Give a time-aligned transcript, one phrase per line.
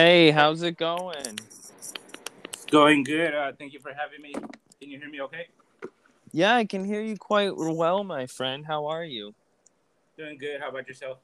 [0.00, 1.40] Hey, how's it going?
[2.44, 3.34] It's going good.
[3.34, 4.32] Uh, thank you for having me.
[4.32, 5.48] Can you hear me okay?
[6.30, 8.64] Yeah, I can hear you quite well, my friend.
[8.64, 9.34] How are you?
[10.16, 10.60] Doing good.
[10.60, 11.18] How about yourself?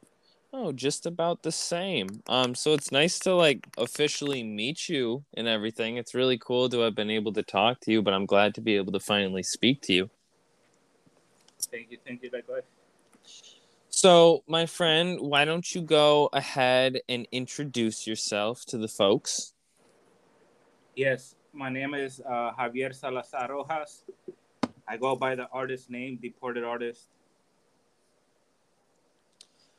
[0.52, 2.08] Oh, just about the same.
[2.26, 5.96] Um, so it's nice to like officially meet you and everything.
[5.96, 8.60] It's really cool to have been able to talk to you, but I'm glad to
[8.60, 10.10] be able to finally speak to you.
[11.70, 11.98] Thank you.
[12.04, 12.30] Thank you.
[12.32, 12.64] Likewise.
[14.04, 19.54] So, my friend, why don't you go ahead and introduce yourself to the folks?
[20.94, 24.04] Yes, my name is uh, Javier Salazar Rojas.
[24.86, 27.08] I go by the artist name, Deported Artist.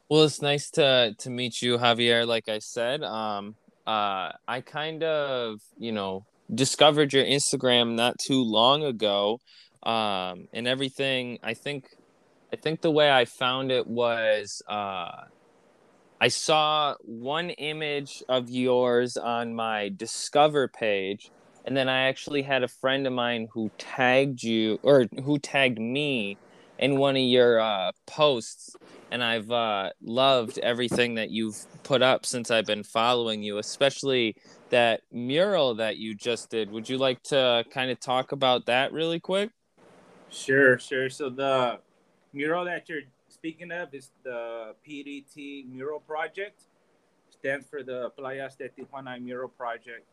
[0.09, 2.25] Well, it's nice to to meet you, Javier.
[2.25, 3.53] Like I said, um,
[3.85, 9.39] uh, I kind of, you know, discovered your Instagram not too long ago,
[9.83, 11.37] um, and everything.
[11.43, 11.85] I think,
[12.55, 15.25] I think the way I found it was, uh,
[16.21, 21.31] I saw one image of yours on my Discover page,
[21.65, 25.79] and then I actually had a friend of mine who tagged you or who tagged
[25.79, 26.37] me
[26.79, 28.77] in one of your uh, posts
[29.11, 34.37] and I've uh, loved everything that you've put up since I've been following you, especially
[34.69, 36.71] that mural that you just did.
[36.71, 39.49] Would you like to kind of talk about that really quick?
[40.29, 41.09] Sure, sure.
[41.09, 41.79] So the
[42.35, 46.63] mural that you're speaking of is the PDT Mural Project.
[47.29, 50.05] Stands for the Playas de Tijuana Mural Project.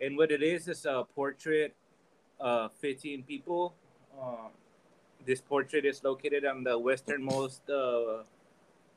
[0.00, 1.74] And what it is is a portrait
[2.38, 3.74] of 15 people.
[4.20, 4.52] Um,
[5.24, 8.24] this portrait is located on the westernmost uh,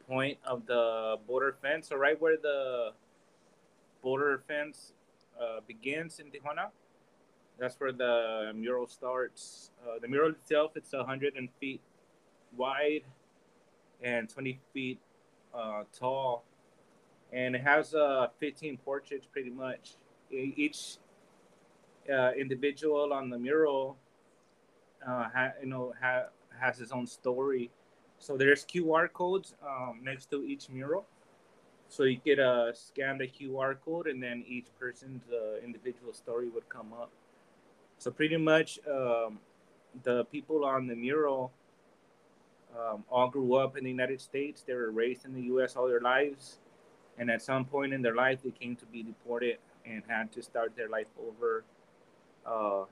[0.09, 2.91] point of the border fence, so right where the
[4.01, 4.91] border fence
[5.39, 6.67] uh, begins in Tijuana.
[7.57, 9.71] That's where the mural starts.
[9.81, 11.81] Uh, the mural itself, it's 100 feet
[12.55, 13.03] wide
[14.01, 14.99] and 20 feet
[15.53, 16.43] uh, tall,
[17.33, 19.95] and it has uh, 15 portraits pretty much.
[20.29, 20.97] Each
[22.11, 23.97] uh, individual on the mural
[25.05, 26.23] uh, ha, you know ha,
[26.59, 27.69] has his own story.
[28.19, 31.05] So there's QR codes um, next to each mural.
[31.89, 36.49] So you get uh, scan the QR code, and then each person's uh, individual story
[36.49, 37.09] would come up.
[37.97, 39.39] So pretty much, um,
[40.03, 41.51] the people on the mural
[42.75, 44.63] um, all grew up in the United States.
[44.65, 45.75] They were raised in the U.S.
[45.75, 46.59] all their lives,
[47.17, 50.41] and at some point in their life, they came to be deported and had to
[50.41, 51.63] start their life over
[52.45, 52.83] uh,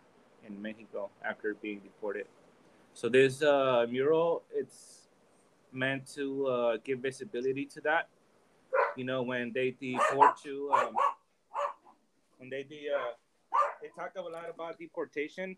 [0.48, 2.26] in Mexico after being deported.
[2.94, 5.10] So this uh, mural, it's
[5.72, 8.08] meant to uh, give visibility to that.
[8.96, 10.96] You know, when they deport you, um,
[12.38, 13.12] when they de- uh,
[13.82, 15.58] they talk a lot about deportation,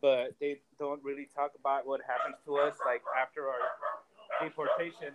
[0.00, 5.14] but they don't really talk about what happens to us like after our deportation.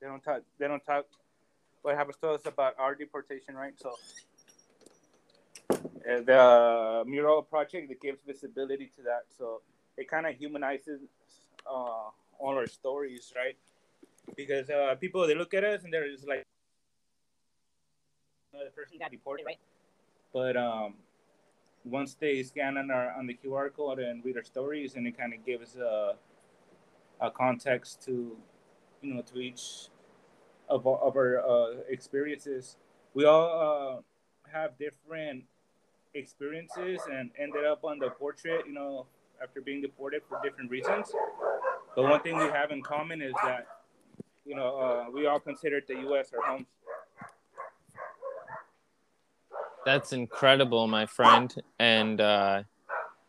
[0.00, 0.42] They don't talk.
[0.58, 1.06] They don't talk
[1.82, 3.74] what happens to us about our deportation, right?
[3.78, 3.94] So
[6.04, 9.24] the mural project that gives visibility to that.
[9.36, 9.62] So
[9.96, 11.00] it kind of humanizes
[11.66, 13.56] uh, all our stories, right?
[14.36, 16.44] Because uh, people they look at us and they're just like,
[18.52, 19.58] the person got deported, right?
[20.32, 20.94] But um,
[21.90, 25.16] once they scan on our on the QR code and read our stories, and it
[25.16, 26.14] kind of gives a
[27.20, 28.36] a context to
[29.02, 29.88] you know to each
[30.68, 32.76] of, of our uh, experiences.
[33.14, 35.44] We all uh, have different
[36.14, 39.06] experiences and ended up on the portrait, you know,
[39.42, 41.12] after being deported for different reasons.
[41.94, 43.66] But one thing we have in common is that,
[44.44, 46.32] you know, uh, we all consider the U.S.
[46.32, 46.66] our home.
[49.88, 52.64] That's incredible, my friend, and uh,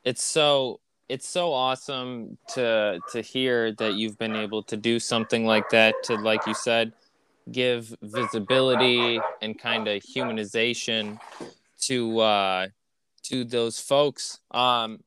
[0.03, 5.45] it's so it's so awesome to to hear that you've been able to do something
[5.45, 6.91] like that to, like you said,
[7.49, 11.17] give visibility and kind of humanization
[11.83, 12.67] to uh,
[13.23, 14.39] to those folks.
[14.51, 14.99] Um,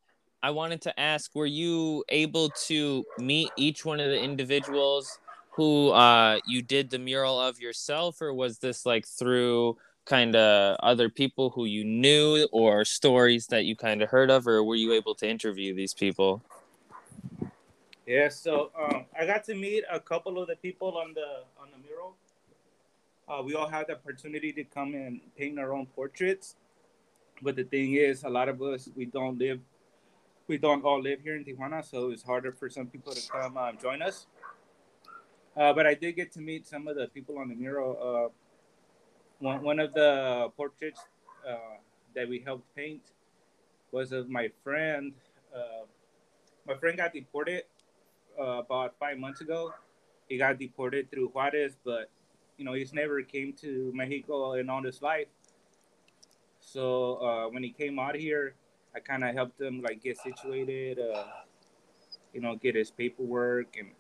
[0.43, 5.19] I wanted to ask: Were you able to meet each one of the individuals
[5.57, 10.77] who uh, you did the mural of yourself, or was this like through kind of
[10.83, 14.75] other people who you knew, or stories that you kind of heard of, or were
[14.75, 16.43] you able to interview these people?
[18.07, 21.69] Yeah, so um, I got to meet a couple of the people on the on
[21.71, 22.17] the mural.
[23.29, 26.57] Uh, we all had the opportunity to come and paint our own portraits.
[27.41, 29.61] But the thing is, a lot of us we don't live,
[30.49, 33.57] we don't all live here in Tijuana, so it's harder for some people to come
[33.57, 34.27] um, join us.
[35.57, 37.99] Uh, but I did get to meet some of the people on the mural.
[38.01, 38.29] Uh,
[39.43, 41.01] one one of the portraits
[41.47, 41.77] uh,
[42.15, 43.03] that we helped paint
[43.91, 45.13] was of my friend.
[45.55, 45.85] Uh,
[46.67, 47.65] my friend got deported
[48.39, 49.75] uh, about five months ago.
[50.29, 52.09] He got deported through Juarez, but
[52.57, 55.27] you know he's never came to Mexico in all his life.
[56.61, 58.55] So uh, when he came out here,
[58.95, 61.43] I kind of helped him like get situated, uh,
[62.33, 63.91] you know, get his paperwork and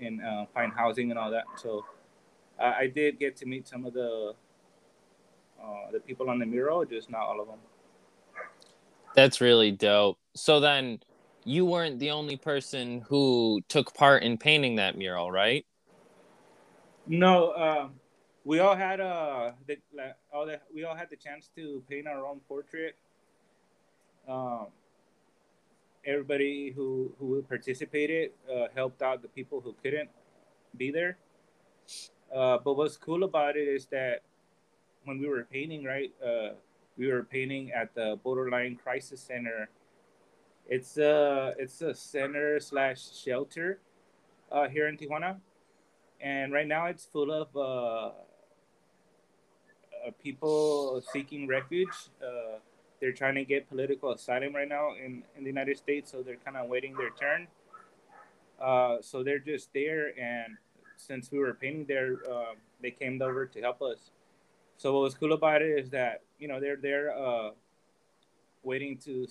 [0.00, 1.44] and uh, find housing and all that.
[1.56, 1.84] So
[2.60, 4.34] I did get to meet some of the
[5.62, 7.58] uh, the people on the mural, just not all of them.
[9.14, 10.18] That's really dope.
[10.34, 11.00] So then,
[11.44, 15.64] you weren't the only person who took part in painting that mural, right?
[17.06, 17.94] No, um,
[18.44, 22.06] we all had uh, the, like, all the, we all had the chance to paint
[22.06, 22.96] our own portrait.
[24.28, 24.66] Um,
[26.04, 30.10] everybody who who participated uh, helped out the people who couldn't
[30.76, 31.16] be there.
[32.34, 34.22] Uh, but what's cool about it is that
[35.04, 36.50] when we were painting, right, uh,
[36.96, 39.68] we were painting at the Borderline Crisis Center.
[40.68, 43.80] It's a it's a center slash shelter
[44.52, 45.36] uh, here in Tijuana,
[46.20, 48.12] and right now it's full of uh, uh
[50.22, 52.10] people seeking refuge.
[52.22, 52.58] Uh,
[53.00, 56.36] they're trying to get political asylum right now in, in the United States, so they're
[56.44, 57.46] kind of waiting their turn.
[59.00, 60.58] So they're just there, and
[60.98, 64.10] since we were painting there, uh, they came over to help us.
[64.76, 67.50] So what was cool about it is that you know they're there uh,
[68.62, 69.26] waiting to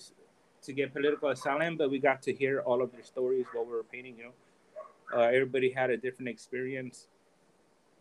[0.62, 3.72] to get political asylum, but we got to hear all of their stories while we
[3.72, 4.16] were painting.
[4.18, 7.06] You know, uh, everybody had a different experience,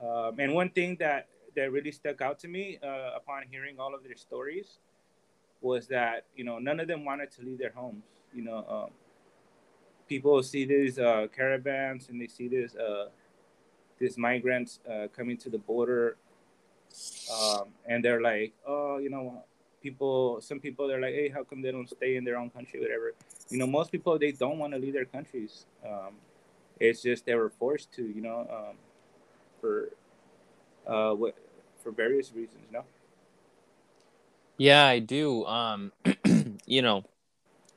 [0.02, 3.94] um, and one thing that that really stuck out to me uh, upon hearing all
[3.94, 4.80] of their stories
[5.62, 8.04] was that you know none of them wanted to leave their homes.
[8.34, 8.92] You know, um,
[10.08, 13.08] people see these uh, caravans and they see this uh,
[14.00, 16.18] these migrants uh, coming to the border,
[17.32, 19.44] um, and they're like, oh, you know,
[19.82, 20.42] people.
[20.42, 23.14] Some people they're like, hey, how come they don't stay in their own country, whatever.
[23.50, 25.66] You know, most people they don't want to leave their countries.
[25.86, 26.16] Um,
[26.80, 28.76] it's just they were forced to, you know, um,
[29.60, 29.90] for
[30.86, 31.36] uh, what
[31.82, 32.84] for various reasons, know.
[34.58, 35.46] Yeah, I do.
[35.46, 35.92] Um,
[36.66, 37.04] you know,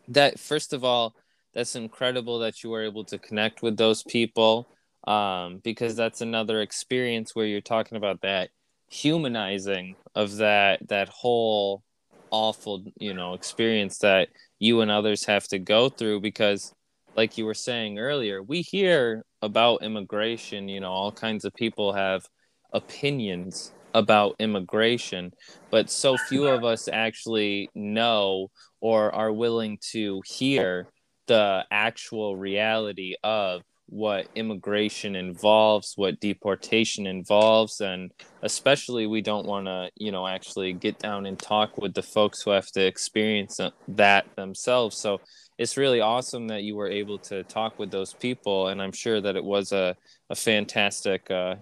[0.09, 1.15] that first of all,
[1.53, 4.69] that's incredible that you were able to connect with those people
[5.11, 8.51] um, because that's another experience where you're talking about that
[8.89, 11.83] humanizing of that that whole
[12.31, 14.29] awful you know experience that
[14.61, 16.73] you and others have to go through because
[17.17, 21.93] like you were saying earlier we hear about immigration you know all kinds of people
[21.93, 22.25] have
[22.73, 25.33] opinions about immigration
[25.73, 28.49] but so few of us actually know
[28.81, 30.87] or are willing to hear
[31.27, 39.67] the actual reality of what immigration involves, what deportation involves, and especially we don't want
[39.67, 43.61] to, you know, actually get down and talk with the folks who have to experience
[43.89, 44.97] that themselves.
[44.97, 45.21] So
[45.59, 49.21] it's really awesome that you were able to talk with those people, and I'm sure
[49.21, 49.97] that it was a,
[50.31, 51.57] a fantastic uh,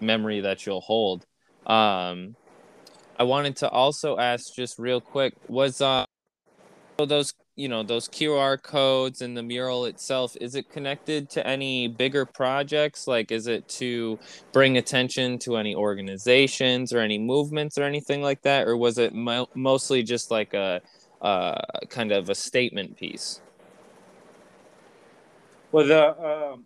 [0.00, 1.24] memory that you'll hold.
[1.66, 2.36] Um,
[3.18, 6.04] I wanted to also ask just real quick was uh,
[6.98, 11.88] those you know those qr codes and the mural itself is it connected to any
[11.88, 13.06] bigger projects?
[13.06, 14.18] Like is it to
[14.52, 18.66] bring attention to any organizations or any movements or anything like that?
[18.66, 20.80] Or was it mo- mostly just like a
[21.20, 23.40] uh, kind of a statement piece?
[25.72, 26.64] Well the um,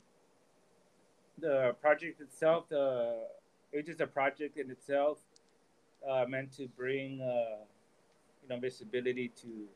[1.38, 3.26] the project itself the
[3.72, 5.18] it's just a project in itself
[6.08, 7.64] uh, meant to bring uh,
[8.42, 9.66] you know visibility to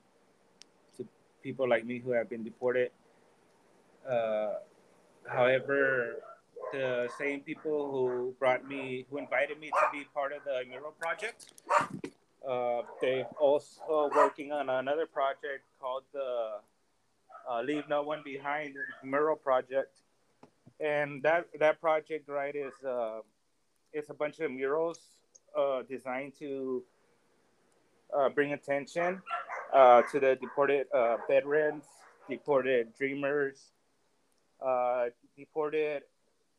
[1.49, 2.91] people like me who have been deported.
[4.15, 4.53] Uh,
[5.27, 6.17] however,
[6.73, 10.95] the same people who brought me, who invited me to be part of the mural
[11.01, 11.41] project,
[12.47, 16.61] uh, they're also working on another project called the
[17.51, 19.95] uh, Leave No One Behind mural project.
[20.81, 23.21] And that, that project, right, is uh,
[23.95, 25.01] it's a bunch of murals
[25.57, 26.83] uh, designed to
[28.17, 29.23] uh, bring attention
[29.73, 31.85] uh, to the deported uh, veterans,
[32.29, 33.73] deported dreamers,
[34.65, 35.07] uh,
[35.37, 36.03] deported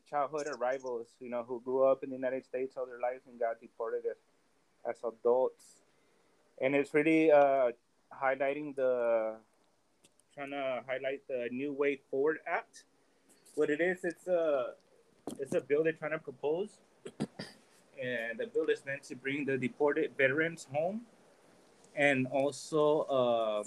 [0.10, 3.40] childhood arrivals, you know, who grew up in the United States all their lives and
[3.40, 5.64] got deported as, as adults.
[6.62, 7.72] And it's really uh,
[8.12, 9.36] highlighting the,
[10.34, 12.84] trying to highlight the New Way Forward Act.
[13.56, 14.72] What it is, it's a,
[15.40, 16.70] it's a bill they're trying to propose.
[18.02, 21.02] And the bill is meant to bring the deported veterans home
[21.96, 23.64] and also uh,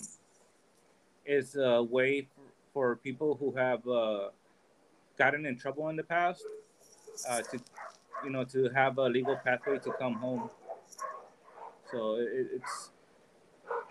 [1.27, 2.27] is a way
[2.73, 4.29] for, people who have uh,
[5.19, 6.43] gotten in trouble in the past
[7.29, 7.61] uh, to,
[8.25, 10.49] you know, to have a legal pathway to come home.
[11.91, 12.91] So it, it's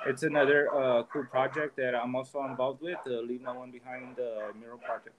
[0.08, 2.98] it's another uh, cool project that I'm also involved with.
[3.06, 5.16] Uh, Leave No One Behind the mural project.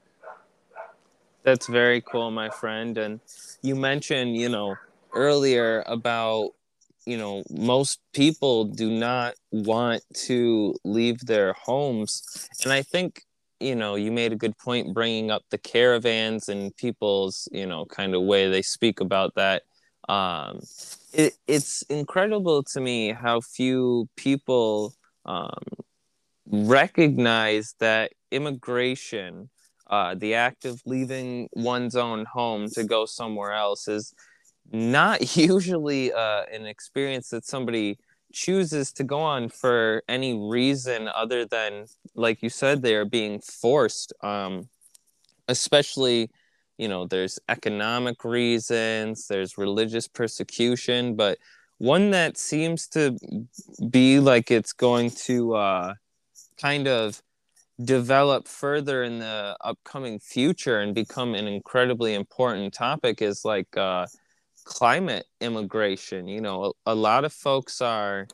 [1.45, 2.99] That's very cool, my friend.
[2.99, 3.21] And
[3.63, 4.77] you mentioned, you know,
[5.15, 6.51] earlier about,
[7.07, 12.49] you know, most people do not want to leave their homes.
[12.63, 13.23] And I think,
[13.61, 17.85] you know, you made a good point bringing up the caravans and people's, you know,
[17.87, 19.63] kind of way they speak about that.
[20.09, 20.61] Um,
[21.13, 24.95] it, it's incredible to me how few people
[25.25, 25.63] um,
[26.47, 29.51] recognize that immigration
[29.93, 34.15] uh, the act of leaving one's own home to go somewhere else is
[34.73, 37.99] not usually uh, an experience that somebody
[38.33, 43.39] chooses to go on for any reason other than like you said they are being
[43.41, 44.69] forced um,
[45.49, 46.31] especially
[46.79, 51.37] you know there's economic reasons there's religious persecution but
[51.77, 53.17] one that seems to
[53.91, 55.95] be like it's going to uh,
[56.57, 57.21] kind of
[57.85, 64.07] develop further in the upcoming future and become an incredibly important topic is like uh,
[64.65, 66.29] climate immigration.
[66.29, 68.27] You know, a, a lot of folks are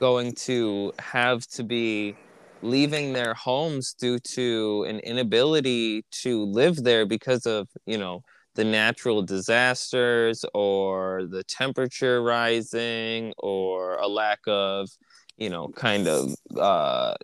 [0.00, 2.14] going to have to be
[2.62, 8.22] leaving their homes due to an inability to live there because of, you know,
[8.54, 14.88] the natural disasters or the temperature rising or a lack of,
[15.36, 17.14] you know, kind of uh,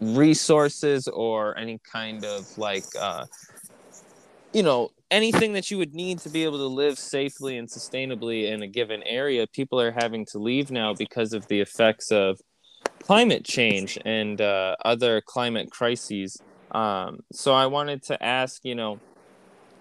[0.00, 3.24] resources or any kind of like uh,
[4.52, 8.50] you know anything that you would need to be able to live safely and sustainably
[8.50, 12.40] in a given area people are having to leave now because of the effects of
[13.00, 16.40] climate change and uh, other climate crises.
[16.70, 18.98] Um, so i wanted to ask you know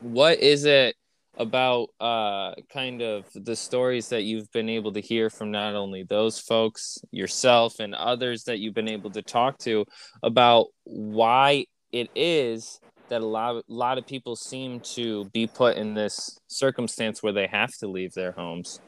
[0.02, 0.96] what is it
[1.38, 6.04] about uh, kind of the stories that you've been able to hear from not only
[6.04, 9.86] those folks, yourself, and others that you've been able to talk to
[10.22, 12.80] about why it is
[13.14, 17.32] that a lot, a lot of people seem to be put in this circumstance where
[17.32, 18.82] they have to leave their homes.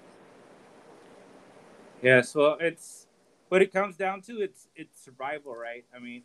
[2.01, 3.05] Yes, well, it's
[3.50, 4.41] what it comes down to.
[4.41, 5.86] It's it's survival, right?
[5.96, 6.24] I mean,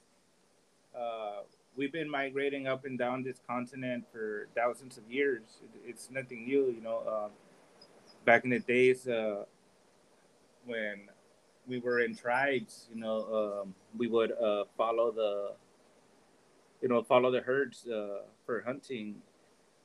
[0.99, 1.43] uh,
[1.77, 5.43] we've been migrating up and down this continent for thousands of years.
[5.63, 7.03] It, it's nothing new, you know.
[7.07, 7.29] Uh,
[8.25, 9.45] back in the days uh,
[10.65, 11.09] when
[11.67, 15.53] we were in tribes, you know, um, we would uh, follow the,
[16.81, 19.17] you know, follow the herds uh, for hunting.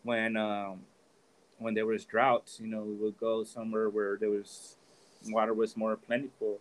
[0.04, 0.82] When um,
[1.58, 4.78] when there was droughts, you know, we would go somewhere where there was
[5.28, 6.60] water was more plentiful.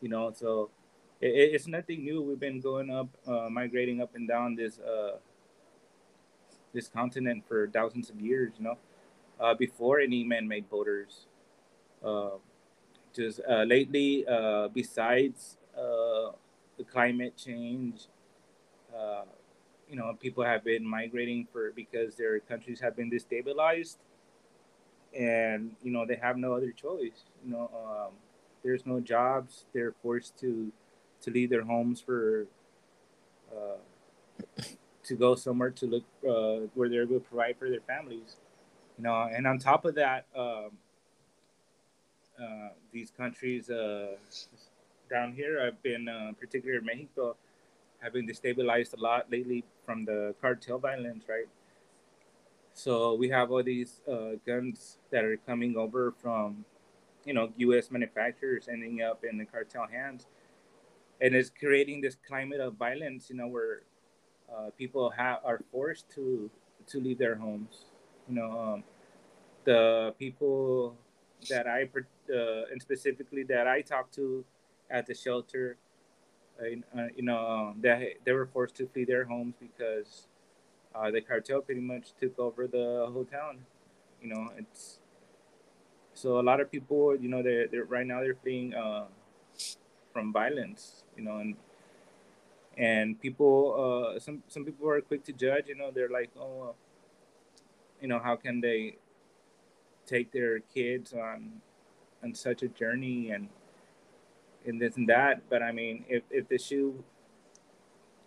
[0.00, 0.70] You know, so
[1.20, 2.22] it, it's nothing new.
[2.22, 5.16] We've been going up, uh, migrating up and down this uh,
[6.72, 8.52] this continent for thousands of years.
[8.58, 8.78] You know,
[9.40, 11.26] uh, before any man-made borders.
[12.04, 12.36] Uh,
[13.14, 14.24] just uh, lately,
[14.74, 18.08] besides the climate change,
[19.88, 23.96] you know, people have been migrating for because their countries have been destabilized,
[25.16, 27.24] and you know they have no other choice.
[27.44, 28.14] You know, um,
[28.62, 29.66] there's no jobs.
[29.72, 30.72] They're forced to
[31.22, 32.46] to leave their homes for
[33.52, 34.62] uh,
[35.04, 38.36] to go somewhere to look uh, where they're able to provide for their families.
[38.98, 40.70] You know, and on top of that, um,
[42.40, 44.16] uh, these countries uh,
[45.10, 47.36] down here i've been, uh, particularly Mexico,
[48.04, 51.48] have been destabilized a lot lately from the cartel violence, right?
[52.74, 56.64] So we have all these uh, guns that are coming over from,
[57.24, 57.90] you know, U.S.
[57.90, 60.26] manufacturers ending up in the cartel hands
[61.20, 63.82] and it's creating this climate of violence you know where
[64.52, 66.50] uh, people have are forced to
[66.86, 67.86] to leave their homes
[68.28, 68.84] you know um,
[69.64, 70.96] the people
[71.50, 74.44] that i uh, and specifically that i talk to
[74.90, 75.76] at the shelter
[76.62, 80.28] uh, you know um, they, they were forced to flee their homes because
[80.94, 83.58] uh, the cartel pretty much took over the whole town
[84.22, 84.98] you know it's
[86.14, 89.04] so a lot of people you know they're, they're right now they're fleeing uh,
[90.12, 91.56] from violence you know, and
[92.76, 95.68] and people, uh, some some people are quick to judge.
[95.68, 96.72] You know, they're like, oh, uh,
[98.00, 98.96] you know, how can they
[100.06, 101.60] take their kids on
[102.22, 103.48] on such a journey and
[104.66, 105.42] and this and that?
[105.48, 107.04] But I mean, if if the shoe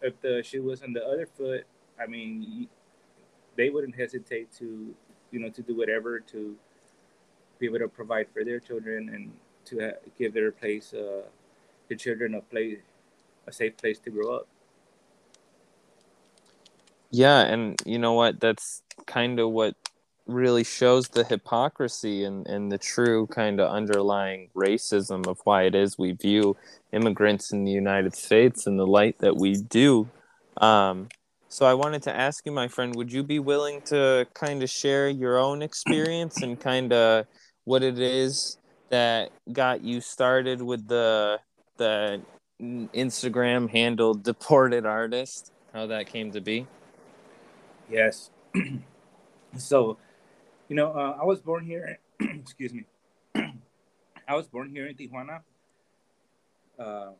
[0.02, 1.66] if the shoe was on the other foot,
[2.00, 2.68] I mean,
[3.56, 4.94] they wouldn't hesitate to,
[5.32, 6.56] you know, to do whatever to
[7.60, 9.32] be able to provide for their children and
[9.66, 11.24] to give their place uh,
[11.90, 12.80] the children a place,
[13.48, 14.48] a safe place to grow up.
[17.10, 18.40] Yeah, and you know what?
[18.40, 19.76] That's kind of what
[20.28, 25.76] really shows the hypocrisy and, and the true kind of underlying racism of why it
[25.76, 26.58] is we view
[26.92, 30.10] immigrants in the United States in the light that we do.
[30.58, 31.10] Um,
[31.50, 34.70] So I wanted to ask you, my friend, would you be willing to kind of
[34.70, 37.26] share your own experience and kind of
[37.64, 38.58] what it is
[38.90, 41.40] that got you started with the
[41.78, 42.22] the
[42.62, 45.52] Instagram handle deported artist?
[45.74, 46.68] How that came to be?
[47.90, 48.30] Yes.
[49.58, 49.98] so,
[50.68, 52.00] you know, uh, I was born here.
[52.20, 52.86] excuse me.
[54.28, 55.42] I was born here in Tijuana.
[56.78, 57.12] Uh,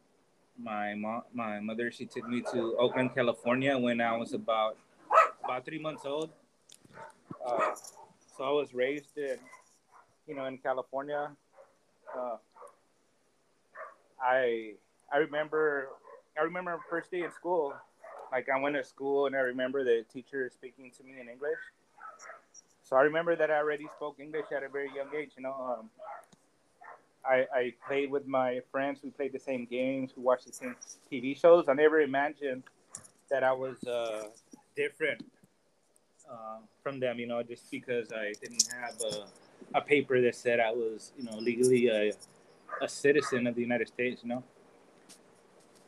[0.60, 4.78] my mom, my mother, she took me to Oakland, California when I was about
[5.44, 6.30] about three months old.
[7.46, 7.74] Uh,
[8.36, 9.38] so I was raised in,
[10.28, 11.32] you know, in California.
[12.16, 12.38] Uh,
[14.22, 14.74] I
[15.14, 15.90] I remember
[16.38, 17.74] I remember first day in school.
[18.32, 21.60] Like I went to school and I remember the teacher speaking to me in English.
[22.88, 25.32] So I remember that I already spoke English at a very young age.
[25.36, 25.90] You know, um,
[27.26, 29.02] I, I played with my friends.
[29.04, 30.14] We played the same games.
[30.16, 30.74] We watched the same
[31.12, 31.66] TV shows.
[31.68, 32.64] I never imagined
[33.30, 34.30] that I was uh,
[34.78, 35.26] different
[36.32, 37.20] uh, from them.
[37.20, 41.26] You know, just because I didn't have a, a paper that said I was, you
[41.26, 42.14] know, legally a,
[42.82, 44.22] a citizen of the United States.
[44.24, 44.44] You know.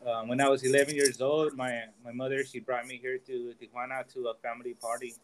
[0.05, 3.53] Um, when I was 11 years old, my, my mother she brought me here to
[3.61, 5.15] Tijuana to a family party.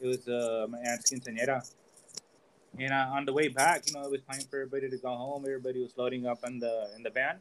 [0.00, 1.68] It was uh, my aunt's quinceañera,
[2.78, 5.08] and uh, on the way back, you know, it was time for everybody to go
[5.08, 5.44] home.
[5.44, 7.36] Everybody was loading up in the in the van.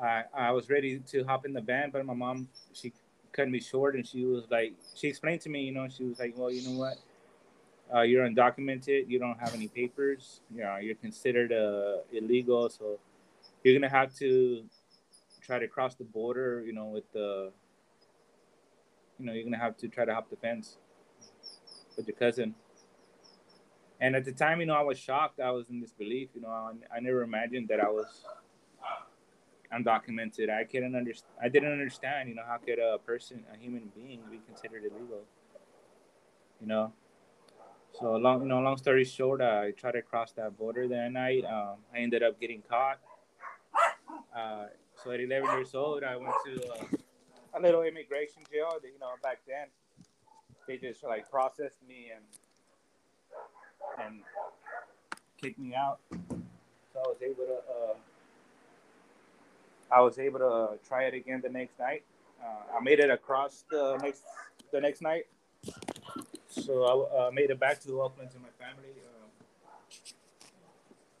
[0.00, 2.92] I I was ready to hop in the van, but my mom she
[3.32, 6.18] cut me short, and she was like, she explained to me, you know, she was
[6.18, 6.96] like, well, you know what,
[7.94, 12.98] uh, you're undocumented, you don't have any papers, you know, you're considered uh, illegal, so
[13.62, 14.64] you're gonna have to
[15.42, 17.52] try to cross the border, you know, with the,
[19.18, 20.78] you know, you're gonna have to try to hop the fence
[21.96, 22.54] with your cousin
[24.00, 25.40] and at the time, you know, I was shocked.
[25.40, 26.28] I was in disbelief.
[26.34, 28.24] You know, I, I never imagined that I was
[29.74, 30.50] undocumented.
[30.50, 31.32] I couldn't understand.
[31.42, 32.28] I didn't understand.
[32.28, 35.24] You know, how could a person, a human being, be considered illegal?
[36.60, 36.92] You know.
[37.98, 41.44] So long, you know, long story short, I tried to cross that border that night.
[41.44, 43.00] Um, I ended up getting caught.
[44.36, 46.84] Uh, so at 11 years old, I went to uh,
[47.58, 48.72] a little immigration jail.
[48.82, 49.66] You know, back then,
[50.66, 52.24] they just like processed me and
[54.04, 54.20] and
[55.40, 55.98] kicked me out.
[56.10, 57.94] So I was able to uh,
[59.90, 62.04] I was able to try it again the next night.
[62.42, 64.22] Uh, I made it across the next
[64.72, 65.26] the next night.
[66.48, 68.90] So I uh, made it back to the Oakland to my family.
[68.90, 69.30] Um,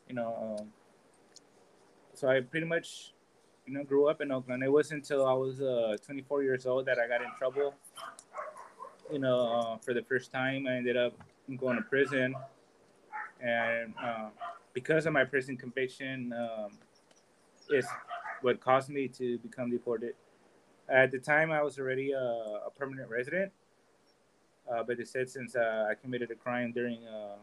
[0.08, 0.68] you know, um,
[2.14, 3.12] so I pretty much
[3.68, 4.62] you know grew up in Oakland.
[4.62, 7.74] It wasn't until I was uh, 24 years old that I got in trouble.
[9.12, 11.14] You know, uh, for the first time, I ended up
[11.58, 12.34] going to prison
[13.40, 14.28] and uh,
[14.72, 16.72] because of my prison conviction, um,
[17.70, 17.86] is
[18.40, 20.14] what caused me to become deported.
[20.88, 22.18] At the time, I was already a,
[22.66, 23.52] a permanent resident,
[24.70, 27.36] uh, but they said since uh, I committed a crime during uh,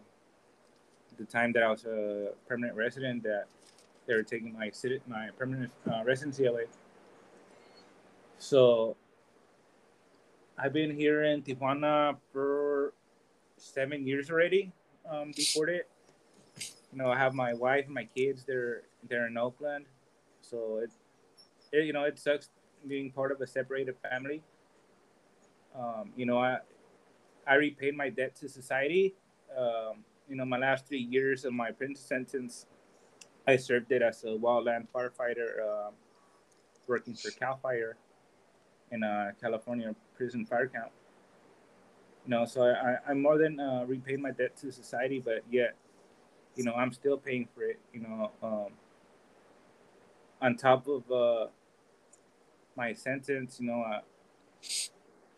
[1.18, 3.46] the time that I was a permanent resident, that
[4.08, 4.72] they were taking my
[5.08, 6.66] my permanent uh, residency away.
[8.38, 8.96] So
[10.58, 12.94] I've been here in Tijuana for
[13.58, 14.72] seven years already
[15.10, 15.84] um, deported.
[16.92, 18.44] You know, I have my wife and my kids.
[18.46, 19.86] They're they're in Oakland,
[20.42, 20.92] so it,
[21.72, 22.50] it you know it sucks
[22.88, 24.42] being part of a separated family.
[25.78, 26.60] Um, you know, I
[27.46, 29.16] I repaid my debt to society.
[29.58, 32.66] Um, you know, my last three years of my prison sentence,
[33.48, 35.92] I served it as a wildland firefighter, uh,
[36.88, 37.96] working for Cal Fire
[38.92, 40.92] in a California prison fire camp.
[42.26, 45.76] You know, so I, I more than uh, repaid my debt to society, but yet,
[46.56, 47.80] you know, I'm still paying for it.
[47.94, 48.74] You know, um,
[50.42, 51.48] on top of uh,
[52.76, 54.02] my sentence, you know, uh,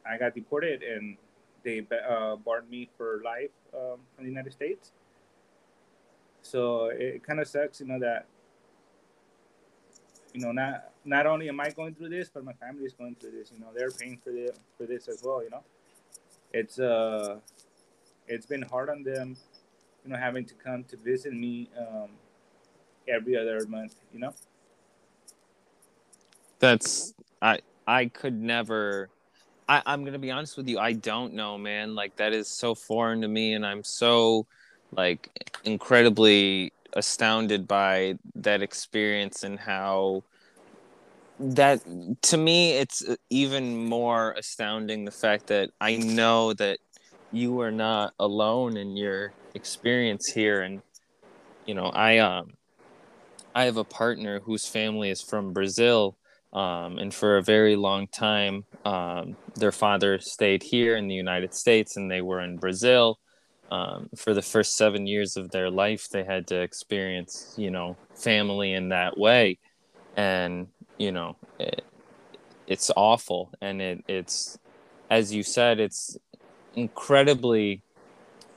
[0.06, 1.17] I got deported and
[1.63, 4.91] they uh, barred me for life um, from the United States.
[6.47, 8.27] So it, kind of sucks, you know, that
[10.33, 13.15] you know not not only am I going through this, but my family is going
[13.15, 13.51] through this.
[13.51, 15.43] You know, they're paying for the for this as well.
[15.43, 15.63] You know
[16.53, 17.38] it's uh
[18.27, 19.38] it's been hard on them,
[20.03, 22.10] you know, having to come to visit me um,
[23.07, 24.33] every other month, you know.
[26.60, 29.10] That's I I could never
[29.69, 31.95] I, I'm gonna be honest with you, I don't know, man.
[31.95, 34.47] Like that is so foreign to me and I'm so
[34.91, 35.30] like
[35.63, 40.23] incredibly astounded by that experience and how
[41.39, 41.82] that
[42.23, 46.80] to me it's even more astounding the fact that i know that
[47.30, 50.82] you are not alone in your experience here and
[51.65, 52.52] you know i um
[53.56, 56.17] i have a partner whose family is from brazil
[56.54, 61.54] Um, and for a very long time, um, their father stayed here in the United
[61.54, 63.19] States and they were in Brazil.
[63.69, 67.97] Um, for the first seven years of their life, they had to experience, you know,
[68.15, 69.60] family in that way.
[70.15, 71.84] And, you know, it,
[72.65, 73.51] it's awful.
[73.62, 74.58] And it, it's,
[75.10, 76.17] as you said, it's
[76.75, 77.84] incredibly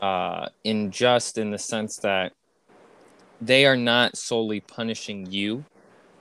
[0.00, 2.32] uh, unjust in the sense that
[3.40, 5.64] they are not solely punishing you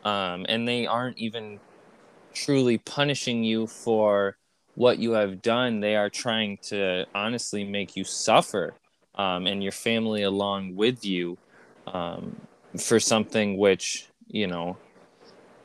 [0.03, 1.59] um, and they aren't even
[2.33, 4.37] truly punishing you for
[4.79, 5.81] what you have done.
[5.81, 8.75] They are trying to honestly make you suffer
[9.13, 11.37] um, and your family along with you
[11.85, 12.37] um,
[12.77, 14.77] for something which, you know,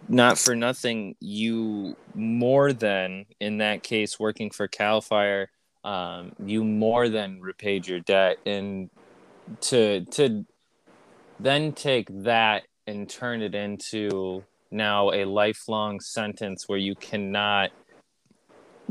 [0.08, 5.48] not for nothing, you more than, in that case, working for CAL FIRE,
[5.84, 8.38] um, you more than repaid your debt.
[8.44, 8.90] And
[9.60, 10.44] to, to
[11.38, 17.70] then take that and turn it into now a lifelong sentence where you cannot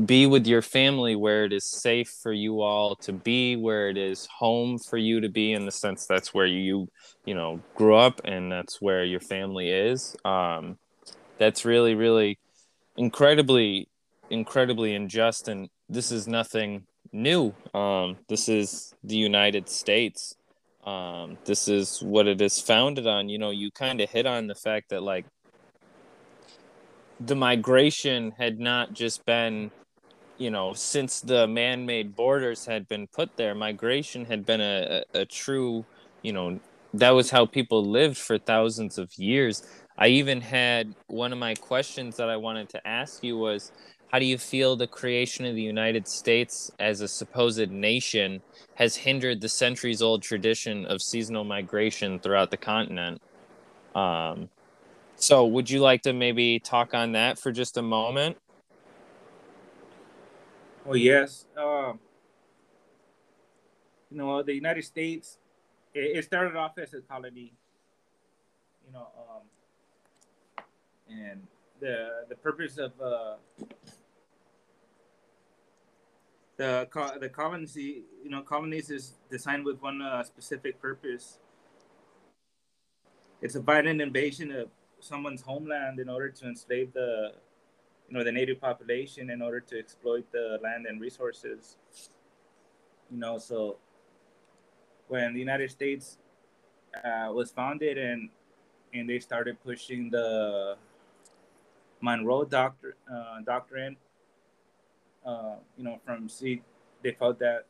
[0.02, 3.96] be with your family where it is safe for you all to be where it
[3.96, 6.88] is home for you to be in the sense that's where you
[7.24, 10.16] you know grew up and that's where your family is.
[10.24, 10.78] Um
[11.38, 12.38] that's really really
[12.96, 13.88] incredibly
[14.30, 17.54] incredibly unjust and this is nothing new.
[17.72, 20.34] Um this is the united states.
[20.84, 23.28] Um this is what it is founded on.
[23.28, 25.26] You know you kind of hit on the fact that like
[27.20, 29.70] the migration had not just been
[30.38, 35.20] you know since the man-made borders had been put there migration had been a, a,
[35.20, 35.86] a true
[36.22, 36.60] you know
[36.92, 39.62] that was how people lived for thousands of years
[39.98, 43.72] i even had one of my questions that i wanted to ask you was
[44.08, 48.42] how do you feel the creation of the united states as a supposed nation
[48.74, 53.20] has hindered the centuries old tradition of seasonal migration throughout the continent
[53.94, 54.50] um,
[55.16, 58.36] so, would you like to maybe talk on that for just a moment?
[60.86, 61.98] Oh yes, um,
[64.10, 65.38] you know the United States.
[65.94, 67.54] It, it, started off as a colony,
[68.86, 70.64] you know, um,
[71.08, 71.46] and
[71.80, 73.36] the the purpose of uh,
[76.58, 76.86] the
[77.18, 81.38] the colonies, you know, colonies is designed with one uh, specific purpose.
[83.40, 84.68] It's a violent invasion of
[85.00, 87.32] someone's homeland in order to enslave the
[88.08, 91.76] you know the native population in order to exploit the land and resources
[93.10, 93.76] you know so
[95.08, 96.18] when the united states
[97.04, 98.28] uh, was founded and
[98.92, 100.76] and they started pushing the
[102.00, 103.96] monroe doctor, uh, doctrine
[105.26, 106.62] uh, you know from sea
[107.02, 107.66] they felt that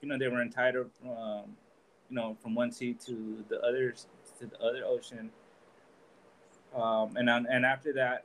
[0.00, 1.56] you know they were entitled um,
[2.08, 4.06] you know from one sea to the others
[4.38, 5.30] to the other ocean.
[6.74, 8.24] Um, and and after that,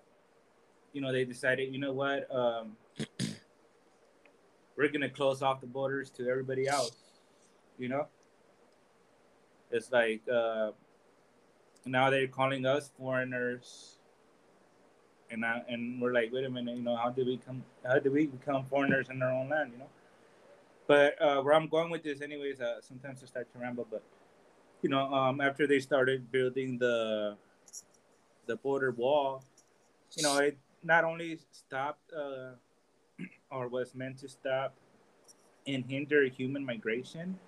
[0.95, 2.77] you know, they decided, you know what, um,
[4.77, 6.95] we're gonna close off the borders to everybody else.
[7.77, 8.07] You know,
[9.71, 10.71] it's like uh,
[11.85, 13.97] now they're calling us foreigners,
[15.29, 17.61] and I, and we're like, wait a minute, you know, how did we come?
[17.85, 19.71] How did we become foreigners in our own land?
[19.73, 19.89] You know.
[20.87, 24.03] But uh, where I'm going with this, anyways, uh, sometimes I start to ramble, but
[24.81, 27.35] you know, um, after they started building the
[28.45, 29.43] the border wall,
[30.15, 32.51] you know, it not only stopped uh,
[33.51, 34.75] or was meant to stop
[35.67, 37.39] and hinder human migration,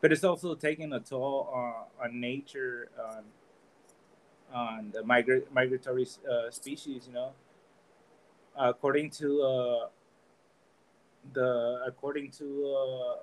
[0.00, 3.24] but it's also taking a toll uh, on nature, on
[4.52, 7.06] on the migra- migratory uh, species.
[7.06, 7.32] You know,
[8.56, 9.88] according to uh,
[11.32, 13.16] the according to uh,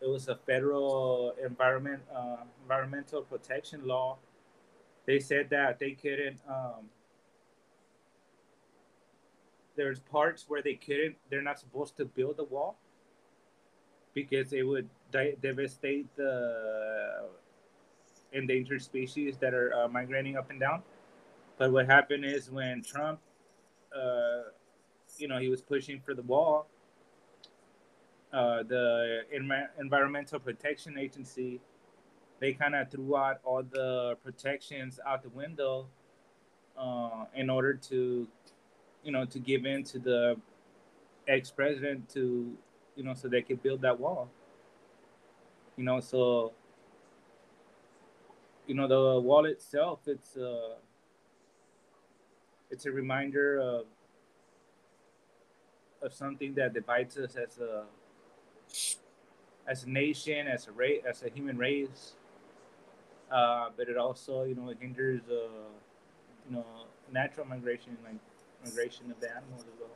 [0.00, 4.16] it was a federal environment uh, environmental protection law
[5.06, 6.88] they said that they couldn't um,
[9.82, 12.78] there's parts where they couldn't they're not supposed to build a wall
[14.14, 17.28] because it would di- devastate the
[18.32, 20.82] endangered species that are uh, migrating up and down.
[21.58, 23.18] But what happened is when trump
[23.96, 24.42] uh,
[25.18, 26.68] you know he was pushing for the wall
[28.32, 29.22] uh, the
[29.80, 31.60] environmental protection agency
[32.38, 35.88] they kind of threw out all the protections out the window
[36.78, 38.26] uh, in order to,
[39.04, 40.36] you know, to give in to the
[41.28, 42.56] ex-president to,
[42.96, 44.28] you know, so they could build that wall.
[45.76, 46.52] You know, so,
[48.66, 50.76] you know, the wall itself, it's a,
[52.70, 53.86] it's a reminder of
[56.02, 57.84] of something that divides us as a
[59.68, 62.14] as a nation, as a race, as a human race,
[63.30, 65.34] uh, but it also, you know, hinders uh,
[66.48, 66.64] you know
[67.12, 68.16] natural migration, like
[68.64, 69.90] migration of the animals as well.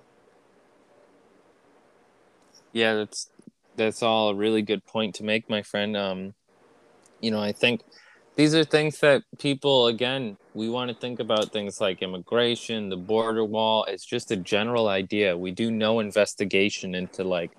[2.73, 3.31] Yeah, that's
[3.77, 5.97] that's all a really good point to make, my friend.
[5.97, 6.35] Um,
[7.21, 7.83] you know, I think
[8.37, 12.97] these are things that people again we want to think about things like immigration the
[12.97, 17.51] border wall it's just a general idea we do no investigation into like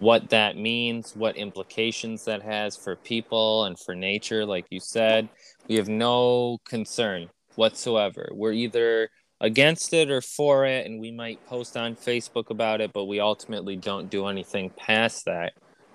[0.00, 5.28] what that means what implications that has for people and for nature like you said
[5.68, 9.08] we have no concern whatsoever we're either
[9.40, 13.20] against it or for it and we might post on facebook about it but we
[13.20, 15.52] ultimately don't do anything past that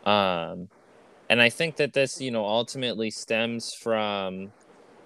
[0.09, 0.69] um,
[1.29, 4.51] and I think that this, you know, ultimately stems from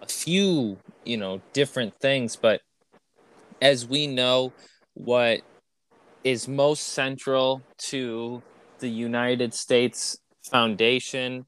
[0.02, 2.36] a few, you know, different things.
[2.36, 2.62] But
[3.62, 4.54] as we know,
[4.94, 5.42] what
[6.24, 8.42] is most central to
[8.80, 10.18] the United States
[10.52, 11.46] Foundation,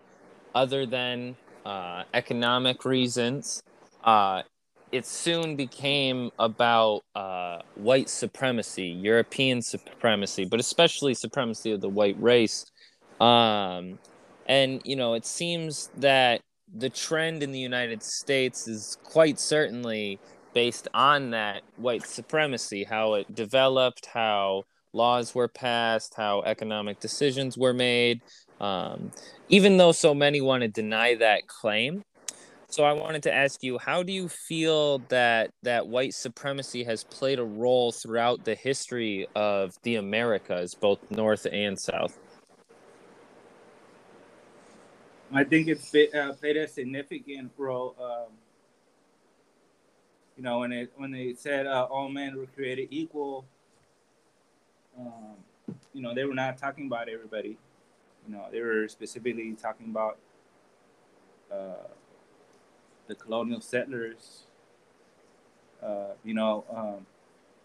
[0.56, 3.62] other than uh, economic reasons,
[4.04, 4.44] uh,
[4.92, 12.22] it soon became about uh, white supremacy, European supremacy, but especially supremacy of the white
[12.22, 12.66] race.
[13.20, 14.00] Um,
[14.48, 16.42] and, you know, it seems that
[16.74, 20.20] the trend in the United States is quite certainly
[20.54, 27.58] based on that white supremacy, how it developed, how laws were passed, how economic decisions
[27.58, 28.22] were made,
[28.60, 29.12] um,
[29.48, 32.04] even though so many want to deny that claim.
[32.72, 37.04] So I wanted to ask you, how do you feel that that white supremacy has
[37.04, 42.18] played a role throughout the history of the Americas, both North and South?
[45.34, 47.94] I think it fit, uh, played a significant role.
[48.02, 48.32] Um,
[50.38, 53.44] you know, when it when they said uh, all men were created equal,
[54.98, 55.36] um,
[55.94, 57.58] you know, they were not talking about everybody.
[58.26, 60.18] You know, they were specifically talking about
[61.52, 61.88] uh,
[63.12, 64.48] the colonial settlers.
[65.84, 67.06] Uh, you know, um,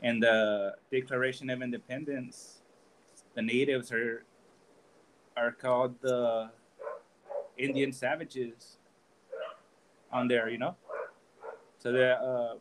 [0.02, 2.62] and the Declaration of Independence,
[3.36, 4.24] the natives are
[5.36, 6.50] are called the
[7.56, 8.78] Indian savages
[10.10, 10.74] on there, you know.
[11.78, 12.54] So that uh,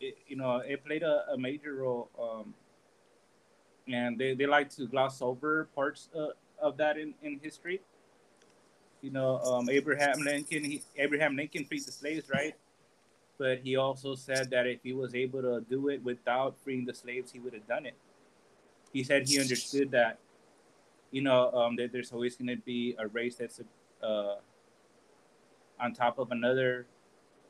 [0.00, 2.54] it, you know, it played a, a major role, um,
[3.86, 7.82] and they, they like to gloss over parts uh, of that in, in history.
[9.04, 12.54] You know, um, Abraham Lincoln, he, Abraham Lincoln freed the slaves, right?
[13.36, 16.94] But he also said that if he was able to do it without freeing the
[16.94, 17.96] slaves, he would have done it.
[18.94, 20.20] He said he understood that
[21.10, 23.60] you know, um, that there's always going to be a race that's
[24.02, 24.36] uh,
[25.78, 26.86] on top of another,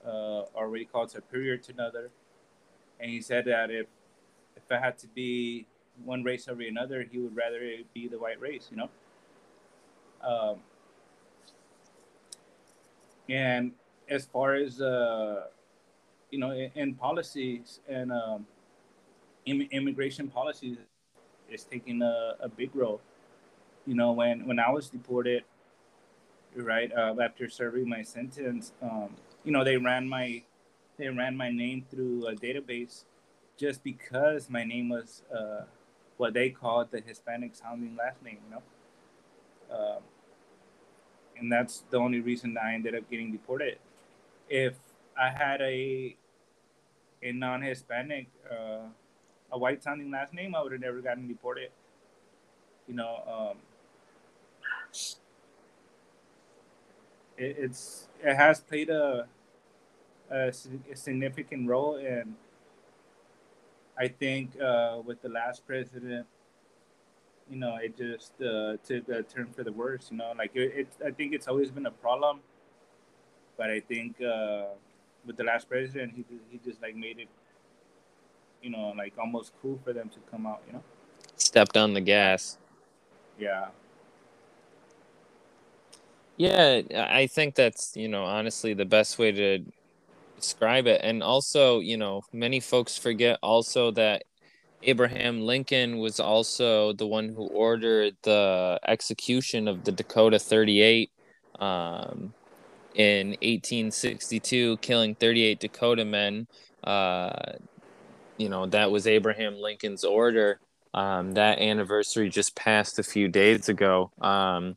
[0.05, 2.11] uh, or what he called superior to another.
[2.99, 3.87] And he said that if
[4.57, 5.67] if it had to be
[6.05, 7.61] one race over another, he would rather
[7.95, 8.91] be the white race, you know.
[10.23, 10.59] Um,
[13.29, 13.73] and
[14.09, 15.45] as far as uh,
[16.31, 18.47] you know, in, in policies and um,
[19.47, 20.79] Im- immigration policies,
[21.51, 23.01] is taking a, a big role
[23.87, 25.45] you know, when when I was deported,
[26.57, 29.11] right uh, after serving my sentence, um,
[29.45, 30.43] you know, they ran my
[30.97, 33.05] they ran my name through a database
[33.57, 35.63] just because my name was uh,
[36.17, 38.63] what they called the Hispanic sounding last name, you know.
[39.77, 40.03] Um,
[41.39, 43.79] and that's the only reason I ended up getting deported.
[44.49, 44.75] If
[45.21, 46.17] I had a
[47.23, 48.89] a non-Hispanic, uh,
[49.51, 51.71] a white sounding last name, I would have never gotten deported.
[52.87, 53.57] You know, um,
[57.39, 59.27] it, it's it has played a,
[60.31, 62.35] a, a significant role and
[63.99, 66.27] I think uh, with the last president,
[67.51, 70.09] you know, it just uh, took a turn for the worse.
[70.11, 72.41] You know, like it, it, I think it's always been a problem,
[73.57, 74.67] but I think uh,
[75.27, 77.29] with the last president, he he just like made it,
[78.63, 80.63] you know, like almost cool for them to come out.
[80.67, 80.83] You know,
[81.37, 82.59] stepped on the gas.
[83.39, 83.69] Yeah,
[86.37, 89.65] yeah, I think that's, you know, honestly the best way to
[90.37, 91.01] describe it.
[91.03, 94.25] And also, you know, many folks forget also that
[94.85, 101.11] Abraham Lincoln was also the one who ordered the execution of the Dakota 38
[101.59, 102.35] um,
[102.95, 106.47] in 1862, killing 38 Dakota men.
[106.83, 107.55] Uh,
[108.37, 110.61] you know, that was Abraham Lincoln's order.
[110.93, 114.13] Um, that anniversary just passed a few days ago.
[114.21, 114.77] Um,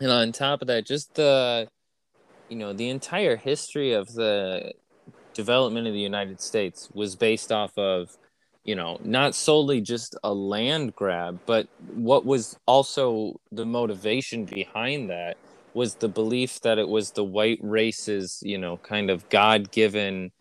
[0.00, 1.68] and on top of that just the
[2.48, 4.72] you know the entire history of the
[5.34, 8.16] development of the united states was based off of
[8.64, 15.08] you know not solely just a land grab but what was also the motivation behind
[15.10, 15.36] that
[15.74, 20.32] was the belief that it was the white race's, you know, kind of God given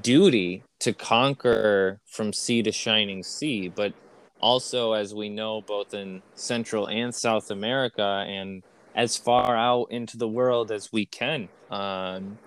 [0.00, 3.68] duty to conquer from sea to shining sea.
[3.68, 3.92] But
[4.40, 10.16] also, as we know, both in Central and South America and as far out into
[10.18, 11.48] the world as we can.
[11.70, 12.38] Um,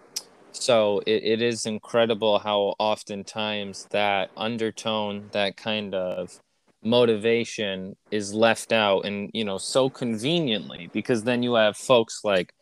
[0.62, 6.40] so it, it is incredible how oftentimes that undertone, that kind of
[6.84, 12.54] motivation is left out and you know so conveniently because then you have folks like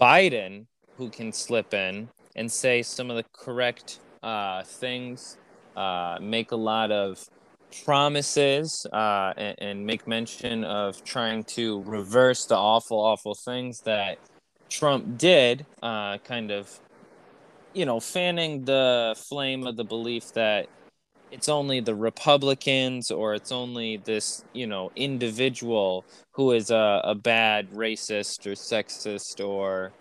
[0.00, 0.64] Biden
[0.96, 5.36] who can slip in and say some of the correct uh, things,
[5.76, 7.24] uh, make a lot of
[7.84, 14.18] promises, uh, and, and, make mention of trying to reverse the awful, awful things that
[14.68, 16.78] Trump did, uh, kind of,
[17.76, 20.66] you know, fanning the flame of the belief that
[21.30, 27.14] it's only the Republicans or it's only this, you know, individual who is a, a
[27.14, 29.92] bad racist or sexist or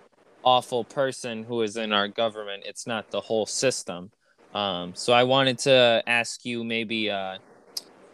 [0.45, 2.63] awful person who is in our government.
[2.65, 4.09] It's not the whole system.
[4.53, 7.39] Um, so I wanted to ask you maybe uh,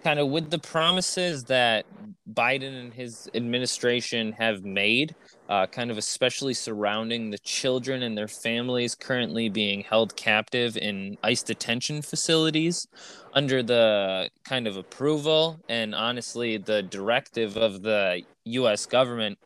[0.04, 1.86] kind of with the promises that
[2.34, 5.16] Biden and his administration have made,
[5.50, 11.18] uh, kind of especially surrounding the children and their families currently being held captive in
[11.24, 12.88] ICE detention facilities
[13.34, 18.86] under the kind of approval and honestly the directive of the U.S.
[18.86, 19.38] government.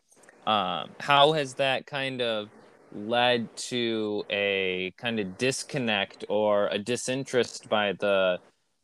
[0.46, 2.50] Um, how has that kind of
[2.92, 8.38] led to a kind of disconnect or a disinterest by the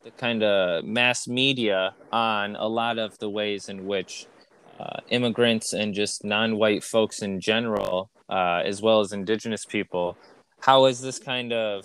[0.04, 4.26] the kind of mass media on a lot of the ways in which
[4.80, 10.16] uh, immigrants and just non-white folks in general, uh, as well as indigenous people,
[10.60, 11.84] how is this kind of,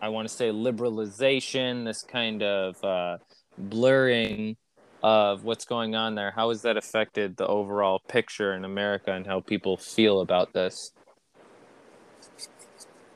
[0.00, 3.18] I want to say, liberalization, this kind of uh,
[3.56, 4.56] blurring
[5.02, 9.26] of what's going on there, how has that affected the overall picture in America and
[9.26, 10.92] how people feel about this?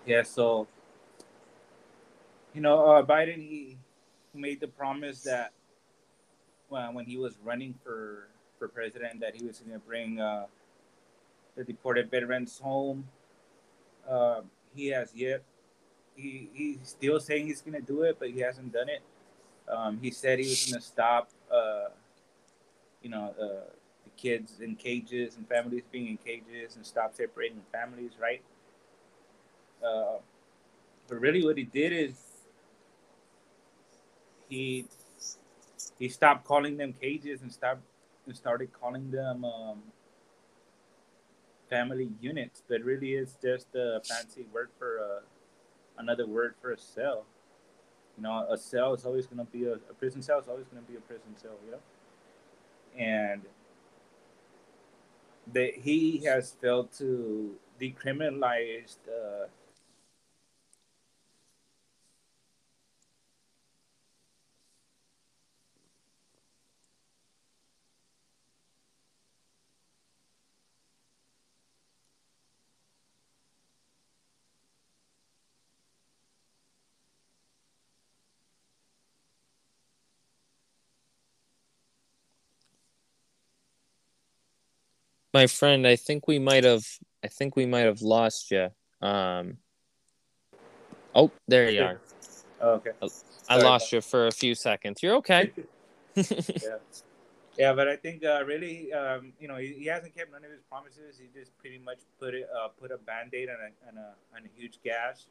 [0.07, 0.67] Yeah, so
[2.55, 3.79] you know, uh, Biden he
[4.35, 5.53] made the promise that
[6.71, 10.47] well, when he was running for for president that he was going to bring uh,
[11.57, 13.09] the deported veterans home.
[14.09, 14.43] Uh,
[14.75, 15.43] he has yet.
[16.15, 19.03] He he's still saying he's going to do it, but he hasn't done it.
[19.69, 21.31] Um, he said he was going to stop.
[21.53, 21.89] Uh,
[23.03, 23.69] you know, uh,
[24.05, 28.43] the kids in cages and families being in cages and stop separating families, right?
[29.85, 30.19] Uh,
[31.09, 32.32] but really, what he did is
[34.53, 34.85] he
[35.99, 37.81] he stopped calling them cages and stopped
[38.27, 39.83] and started calling them um,
[41.71, 45.13] family units, but really it's just a fancy word for a,
[45.99, 47.25] another word for a cell.
[48.17, 50.67] You know, a cell is always going to be a, a prison cell is always
[50.67, 51.83] going to be a prison cell, you know.
[52.99, 53.43] And
[55.55, 59.47] that he has failed to decriminalize uh,
[85.33, 86.85] my friend, I think we might have
[87.25, 88.69] I think we might have lost you.
[89.01, 89.59] Um
[91.15, 92.01] Oh, there you are.
[92.61, 92.93] Oh, okay.
[93.49, 95.03] I lost you for a few seconds.
[95.03, 95.53] You're okay.
[96.17, 96.79] yeah.
[97.59, 100.51] Yeah, but I think uh, really, um, you know, he, he, hasn't kept none of
[100.51, 101.21] his promises.
[101.21, 104.45] He just pretty much put it, uh, put a band-aid on a, on a, on
[104.47, 105.27] a huge gas,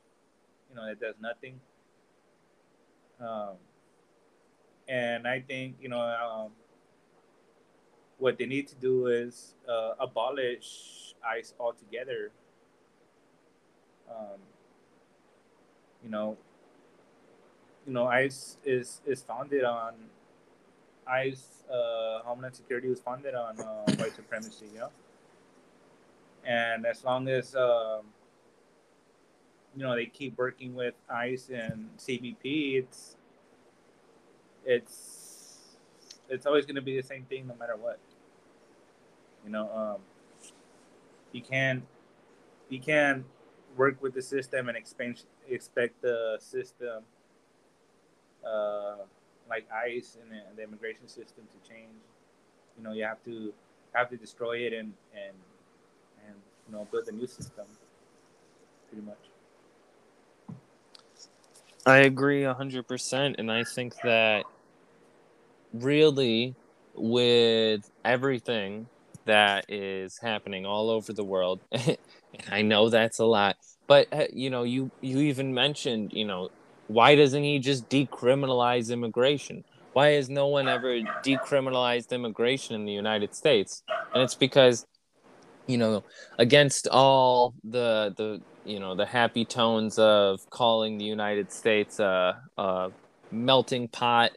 [0.70, 1.60] you know, that does nothing.
[3.20, 3.56] Um,
[4.88, 6.52] and I think, you know, um,
[8.22, 12.32] what they need to do is uh, abolish ICE altogether.
[14.10, 14.40] Um,
[16.04, 16.38] you know,
[17.88, 19.94] you know, ICE is is founded on
[21.08, 24.90] ICE uh, Homeland Security was founded on uh, white supremacy, you know.
[26.46, 28.06] And as long as um,
[29.76, 33.16] you know they keep working with ICE and CBP, it's
[34.64, 35.78] it's
[36.30, 38.00] it's always going to be the same thing no matter what.
[39.44, 40.02] You know, um,
[41.32, 41.84] you can
[42.70, 43.26] you can
[43.78, 47.04] work with the system and expect expect the system
[48.46, 48.96] uh,
[49.50, 51.94] like ICE and the, the, immigration system to change.
[52.78, 53.54] You know, you have to
[53.94, 55.36] have to destroy it and and
[56.26, 56.36] and
[56.68, 57.66] you know build a new system.
[58.90, 59.18] Pretty much.
[61.86, 64.46] I agree hundred percent, and I think that
[65.74, 66.56] really
[66.94, 68.88] with everything
[69.26, 71.62] that is happening all over the world.
[72.52, 73.58] I know that's a lot,
[73.88, 76.50] but uh, you know, you you even mentioned, you know,
[76.88, 79.64] why doesn't he just decriminalize immigration?
[79.94, 83.84] Why has no one ever decriminalized immigration in the United States?
[84.14, 84.86] And it's because
[85.68, 86.04] you know,
[86.38, 92.42] against all the the you know the happy tones of calling the United States a,
[92.58, 92.92] a
[93.32, 94.32] melting pot,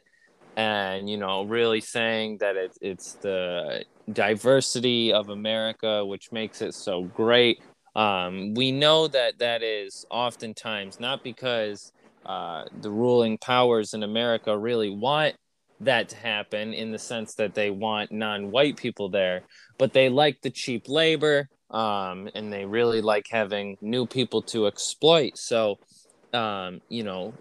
[0.55, 6.73] and you know really saying that it's it's the diversity of America which makes it
[6.73, 7.61] so great.
[7.95, 11.93] Um, we know that that is oftentimes not because
[12.25, 15.35] uh, the ruling powers in America really want
[15.79, 19.41] that to happen in the sense that they want non-white people there
[19.77, 24.67] but they like the cheap labor um, and they really like having new people to
[24.67, 25.75] exploit so
[26.33, 27.33] um, you know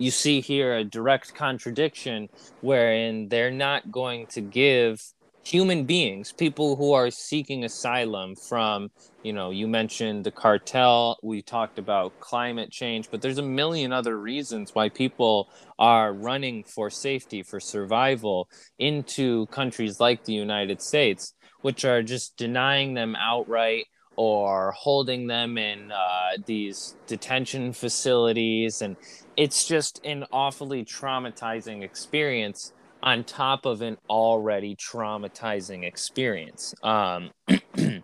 [0.00, 2.28] you see here a direct contradiction
[2.62, 5.00] wherein they're not going to give
[5.44, 8.90] human beings, people who are seeking asylum from,
[9.22, 13.92] you know, you mentioned the cartel, we talked about climate change, but there's a million
[13.92, 18.48] other reasons why people are running for safety, for survival
[18.78, 23.84] into countries like the United States, which are just denying them outright
[24.20, 28.82] or holding them in uh, these detention facilities.
[28.82, 28.98] And
[29.34, 36.74] it's just an awfully traumatizing experience on top of an already traumatizing experience.
[36.82, 37.30] Um,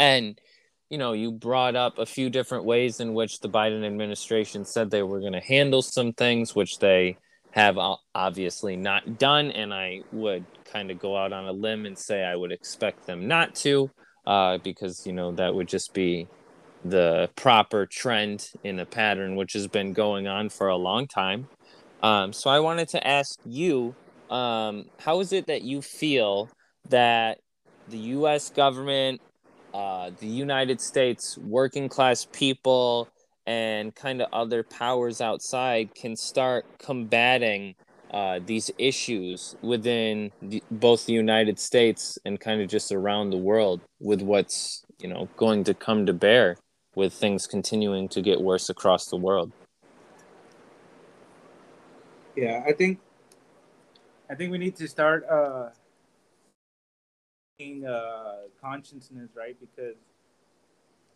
[0.00, 0.40] and,
[0.88, 4.90] you know, you brought up a few different ways in which the Biden administration said
[4.90, 7.18] they were going to handle some things, which they
[7.52, 7.78] have
[8.16, 9.52] obviously not done.
[9.52, 13.06] And I would kind of go out on a limb and say I would expect
[13.06, 13.92] them not to,
[14.30, 16.28] uh, because, you know, that would just be
[16.84, 21.48] the proper trend in a pattern which has been going on for a long time.
[22.00, 23.92] Um, so I wanted to ask you,
[24.30, 26.48] um, how is it that you feel
[26.88, 27.40] that
[27.88, 28.50] the U.S.
[28.50, 29.20] government,
[29.74, 33.08] uh, the United States working class people,
[33.46, 37.74] and kind of other powers outside can start combating
[38.10, 43.36] uh, these issues within the, both the United States and kind of just around the
[43.36, 46.56] world with what's you know going to come to bear
[46.96, 49.52] with things continuing to get worse across the world.
[52.36, 52.98] Yeah, I think
[54.28, 55.70] I think we need to start uh,
[57.86, 59.56] uh consciousness, right?
[59.60, 59.96] Because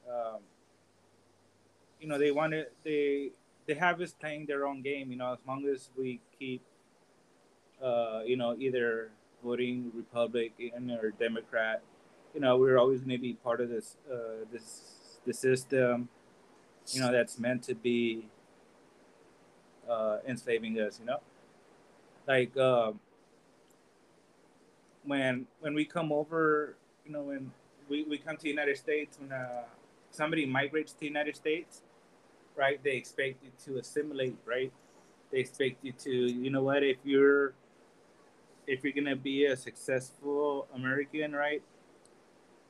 [0.08, 0.40] um,
[2.00, 3.30] you know they want to they
[3.66, 5.10] they have us playing their own game.
[5.10, 6.62] You know, as long as we keep
[7.82, 9.10] uh, you know either
[9.42, 11.82] voting Republican or Democrat,
[12.34, 16.08] you know we're always going to be part of this uh, this the system.
[16.92, 18.26] You know that's meant to be
[19.88, 21.20] uh, enslaving us, you know?
[22.26, 22.92] Like uh,
[25.04, 27.52] when when we come over, you know, when
[27.88, 29.64] we, we come to the United States, when uh,
[30.10, 31.82] somebody migrates to the United States,
[32.56, 32.82] right?
[32.82, 34.72] They expect you to assimilate, right?
[35.30, 37.52] They expect you to, you know what, if you're
[38.66, 41.62] if you're gonna be a successful American, right?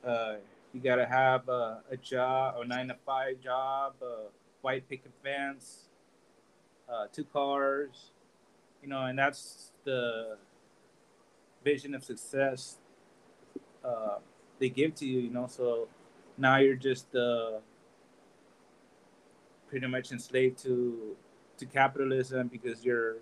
[0.05, 0.35] Uh,
[0.73, 4.27] you gotta have a, a job, a nine to five job, a
[4.61, 5.89] white picket fence,
[6.89, 8.11] uh, two cars,
[8.81, 10.37] you know, and that's the
[11.63, 12.77] vision of success
[13.83, 14.17] uh,
[14.59, 15.47] they give to you, you know.
[15.47, 15.87] So
[16.37, 17.59] now you're just uh,
[19.69, 21.15] pretty much enslaved to
[21.57, 23.17] to capitalism because you're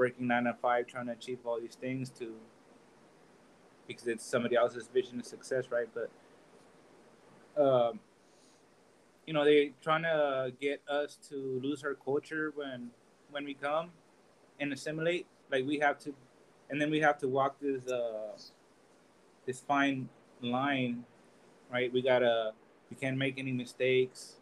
[0.00, 2.34] working nine to five trying to achieve all these things to
[3.86, 5.88] because it's somebody else's vision of success, right?
[5.94, 6.10] But
[7.62, 8.00] um,
[9.26, 12.90] you know, they're trying to get us to lose our culture when
[13.30, 13.90] when we come
[14.58, 15.26] and assimilate.
[15.52, 16.14] Like we have to,
[16.70, 18.38] and then we have to walk this uh,
[19.44, 20.08] this fine
[20.40, 21.04] line,
[21.70, 21.92] right?
[21.92, 22.52] We gotta
[22.88, 24.36] we can't make any mistakes.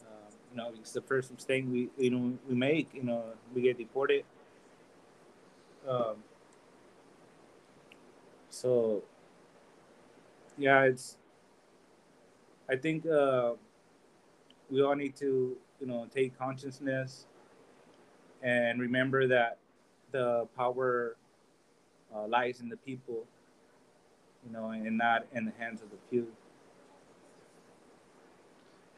[0.00, 2.88] Um, you know, it's the first mistake we you know we make.
[2.92, 3.22] You know,
[3.54, 4.24] we get deported.
[5.88, 6.16] Um,
[8.50, 9.02] so
[10.56, 11.16] yeah, it's.
[12.70, 13.52] I think uh,
[14.70, 17.26] we all need to you know take consciousness
[18.42, 19.58] and remember that
[20.12, 21.16] the power
[22.14, 23.24] uh, lies in the people,
[24.46, 26.26] you know, and not in the hands of the few.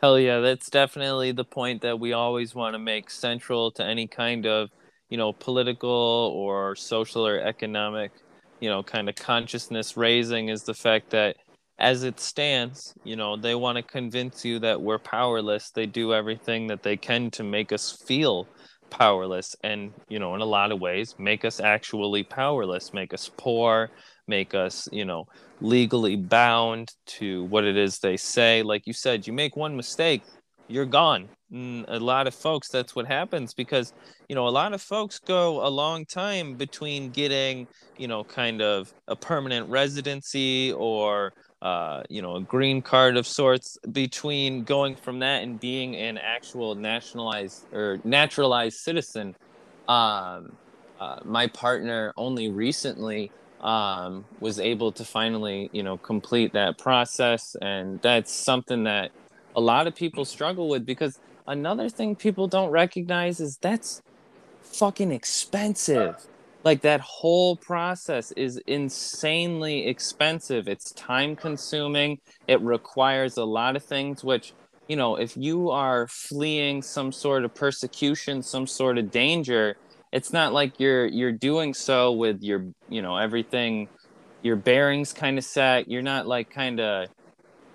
[0.00, 4.06] Hell yeah, that's definitely the point that we always want to make central to any
[4.06, 4.70] kind of,
[5.10, 8.12] you know, political or social or economic,
[8.60, 11.36] you know, kind of consciousness raising is the fact that
[11.78, 15.70] as it stands, you know, they want to convince you that we're powerless.
[15.70, 18.46] They do everything that they can to make us feel
[18.90, 23.30] powerless and you know in a lot of ways make us actually powerless make us
[23.38, 23.88] poor
[24.30, 25.26] make us, you know,
[25.60, 28.62] legally bound to what it is they say.
[28.62, 30.22] Like you said, you make one mistake,
[30.70, 31.28] you're gone.
[31.52, 33.92] And a lot of folks, that's what happens because,
[34.28, 37.66] you know, a lot of folks go a long time between getting,
[37.98, 43.26] you know, kind of a permanent residency or, uh, you know, a green card of
[43.26, 49.34] sorts between going from that and being an actual nationalized or naturalized citizen.
[49.88, 50.52] Um,
[51.00, 57.56] uh, my partner only recently um, was able to finally, you know, complete that process,
[57.60, 59.10] and that's something that
[59.56, 64.02] a lot of people struggle with because another thing people don't recognize is that's
[64.62, 66.16] fucking expensive.
[66.62, 70.68] Like that whole process is insanely expensive.
[70.68, 72.18] It's time consuming.
[72.46, 74.52] It requires a lot of things, which,
[74.86, 79.76] you know, if you are fleeing some sort of persecution, some sort of danger,
[80.12, 83.88] it's not like you're you're doing so with your, you know, everything
[84.42, 85.88] your bearings kind of set.
[85.88, 87.08] You're not like kind of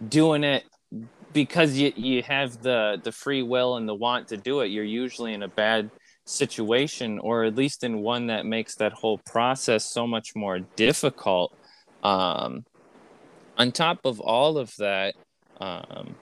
[0.07, 0.63] doing it
[1.35, 4.85] because you you have the the free will and the want to do it you're
[4.85, 5.91] usually in a bad
[6.23, 11.53] situation or at least in one that makes that whole process so much more difficult.
[12.03, 12.65] Um
[13.57, 15.13] on top of all of that
[15.59, 16.15] um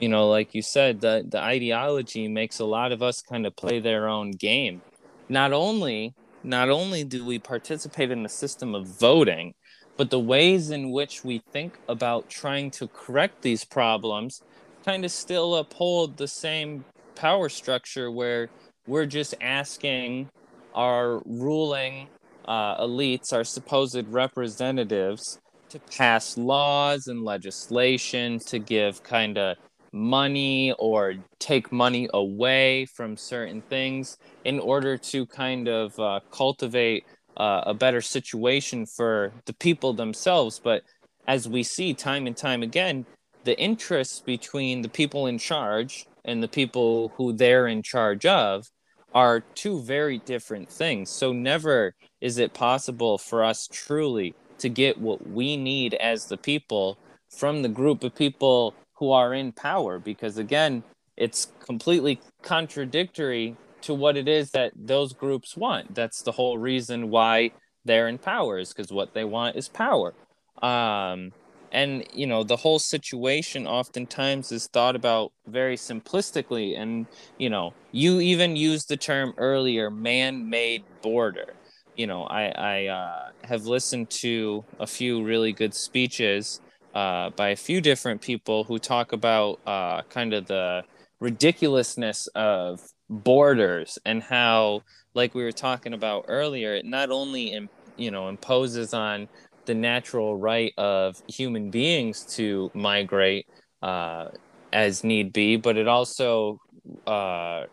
[0.00, 3.54] you know like you said the the ideology makes a lot of us kind of
[3.54, 4.82] play their own game.
[5.28, 9.54] Not only not only do we participate in the system of voting
[9.96, 14.42] but the ways in which we think about trying to correct these problems
[14.84, 18.48] kind of still uphold the same power structure where
[18.86, 20.28] we're just asking
[20.74, 22.08] our ruling
[22.46, 25.38] uh, elites, our supposed representatives,
[25.70, 29.56] to pass laws and legislation to give kind of
[29.92, 37.04] money or take money away from certain things in order to kind of uh, cultivate
[37.36, 40.60] uh, a better situation for the people themselves.
[40.62, 40.82] But
[41.26, 43.06] as we see time and time again,
[43.44, 48.66] the interests between the people in charge and the people who they're in charge of
[49.14, 51.08] are two very different things.
[51.10, 56.36] So never is it possible for us truly to get what we need as the
[56.36, 60.82] people from the group of people who are in power because again
[61.16, 67.10] it's completely contradictory to what it is that those groups want that's the whole reason
[67.10, 67.50] why
[67.84, 70.14] they're in power is because what they want is power
[70.62, 71.32] um,
[71.74, 77.06] and you know the whole situation oftentimes is thought about very simplistically and
[77.36, 81.54] you know you even used the term earlier man-made border.
[81.96, 86.60] You know i i uh, have listened to a few really good speeches
[86.94, 90.84] uh, by a few different people who talk about uh, kind of the
[91.20, 94.82] ridiculousness of borders and how
[95.14, 99.28] like we were talking about earlier it not only you know imposes on
[99.66, 103.46] the natural right of human beings to migrate
[103.82, 104.28] uh,
[104.72, 106.60] as need be, but it also
[107.06, 107.64] uh,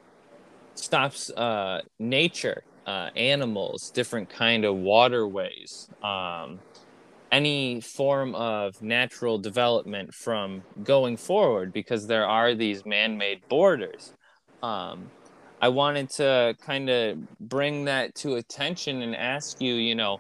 [0.76, 6.60] stops uh, nature, uh, animals, different kind of waterways, um,
[7.32, 14.14] any form of natural development from going forward because there are these man-made borders.
[14.62, 15.10] Um,
[15.62, 20.20] I wanted to kind of bring that to attention and ask you, you know,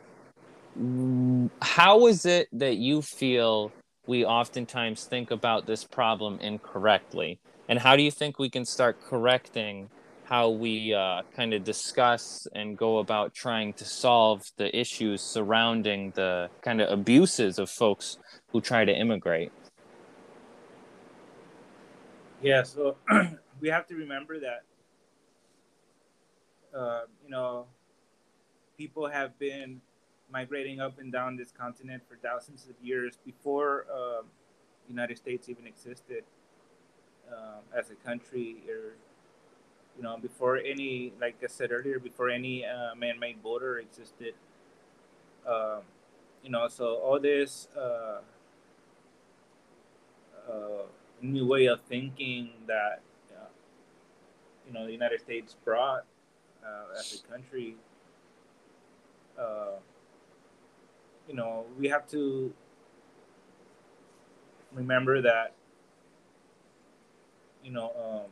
[1.62, 3.72] how is it that you feel
[4.08, 7.40] we oftentimes think about this problem incorrectly?
[7.68, 9.90] And how do you think we can start correcting
[10.24, 16.12] how we uh, kind of discuss and go about trying to solve the issues surrounding
[16.16, 18.18] the kind of abuses of folks
[18.52, 19.52] who try to immigrate?
[22.42, 22.96] Yeah, so
[23.60, 24.64] we have to remember that,
[26.76, 27.66] uh, you know,
[28.78, 29.82] people have been
[30.32, 34.22] migrating up and down this continent for thousands of years before uh,
[34.88, 36.24] United States even existed
[37.32, 38.96] uh, as a country, or
[39.98, 44.34] you know, before any, like I said earlier, before any uh, man-made border existed.
[45.48, 45.82] Um,
[46.44, 48.20] you know, so all this uh,
[50.50, 50.84] uh,
[51.22, 53.02] new way of thinking that
[54.68, 56.06] you know the United States brought
[56.64, 57.76] uh, as a country
[61.32, 62.54] you know, we have to
[64.74, 65.54] remember that,
[67.64, 68.30] you know, um,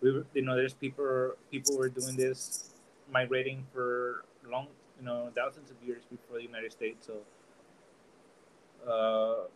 [0.00, 2.70] we you know, there's people people were doing this,
[3.12, 4.68] migrating for long,
[4.98, 7.06] you know, thousands of years before the United States.
[7.06, 9.48] So, uh,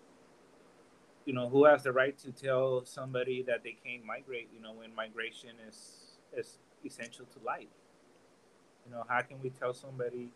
[1.24, 4.50] you know, who has the right to tell somebody that they can't migrate?
[4.54, 7.72] You know, when migration is is essential to life.
[8.84, 10.28] You know, how can we tell somebody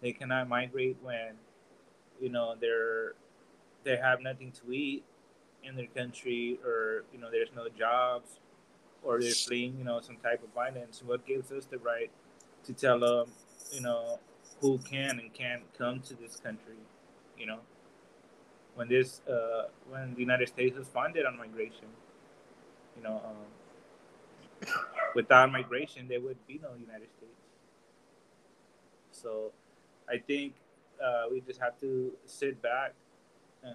[0.00, 1.34] they cannot migrate when
[2.20, 3.14] you know they're
[3.84, 5.04] they have nothing to eat
[5.62, 8.40] in their country or you know there's no jobs
[9.02, 11.02] or they're fleeing you know some type of violence.
[11.04, 12.10] What gives us the right
[12.64, 13.28] to tell them
[13.72, 14.18] you know
[14.60, 16.76] who can and can't come to this country
[17.38, 17.60] you know?
[18.74, 21.88] When this uh, when the united states was founded on migration
[22.96, 24.68] you know um,
[25.14, 27.32] without migration there would be no united states.
[29.12, 29.52] So
[30.10, 30.54] i think
[31.02, 32.92] uh, we just have to sit back
[33.62, 33.74] and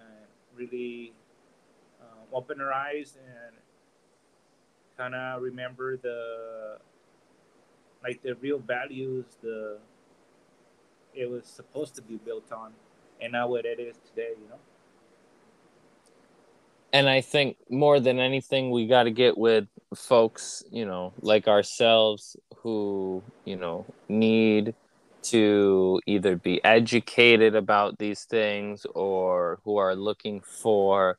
[0.56, 1.14] really
[2.02, 3.56] um, open our eyes and
[4.98, 6.78] kind of remember the
[8.04, 9.78] like the real values the
[11.14, 12.72] it was supposed to be built on
[13.22, 14.60] and not what it is today you know?
[16.94, 21.48] And i think more than anything we got to get with folks you know like
[21.48, 24.74] ourselves who you know need
[25.32, 31.18] to either be educated about these things or who are looking for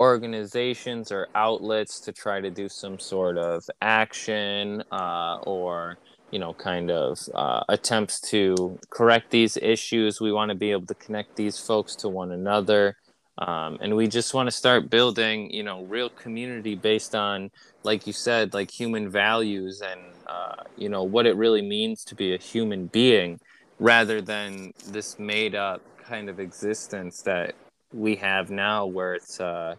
[0.00, 5.98] organizations or outlets to try to do some sort of action uh, or
[6.30, 10.20] you know kind of uh, attempts to correct these issues.
[10.20, 12.96] We want to be able to connect these folks to one another.
[13.38, 17.50] Um, and we just want to start building you know real community based on
[17.84, 22.14] like you said like human values and uh, you know what it really means to
[22.14, 23.38] be a human being
[23.78, 27.54] rather than this made up kind of existence that
[27.92, 29.74] we have now where it's uh,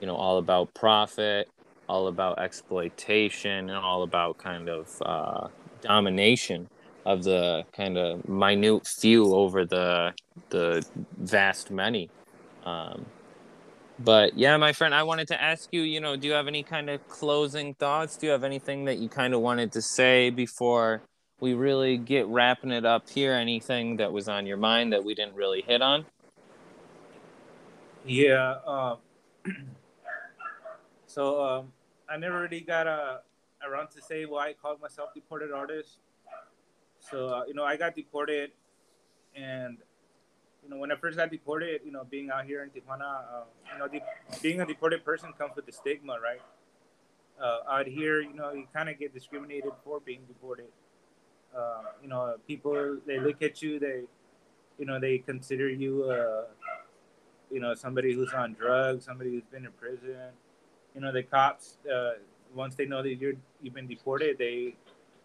[0.00, 1.48] you know all about profit
[1.88, 5.48] all about exploitation and all about kind of uh,
[5.80, 6.68] domination
[7.06, 10.12] of the kind of minute few over the
[10.50, 10.84] the
[11.16, 12.10] vast many.
[12.64, 13.06] Um,
[14.00, 16.62] but yeah my friend i wanted to ask you you know do you have any
[16.62, 18.16] kind of closing thoughts?
[18.16, 21.02] Do you have anything that you kind of wanted to say before
[21.40, 23.32] we really get wrapping it up here.
[23.32, 26.04] Anything that was on your mind that we didn't really hit on?
[28.08, 28.96] Yeah uh,
[31.06, 31.72] so um,
[32.08, 33.20] i never really got a,
[33.66, 35.98] around to say why i called myself deported artist.
[37.00, 38.52] So uh, you know i got deported
[39.36, 39.76] and
[40.64, 43.44] you know when i first got deported you know being out here in tijuana uh,
[43.72, 46.40] you know de- being a deported person comes with the stigma right?
[47.38, 50.68] Uh, out here you know you kind of get discriminated for being deported
[51.56, 54.02] uh, you know, people they look at you, they,
[54.78, 56.44] you know, they consider you, uh,
[57.50, 60.16] you know, somebody who's on drugs, somebody who's been in prison.
[60.94, 62.12] You know, the cops uh,
[62.54, 64.76] once they know that you're you've been deported, they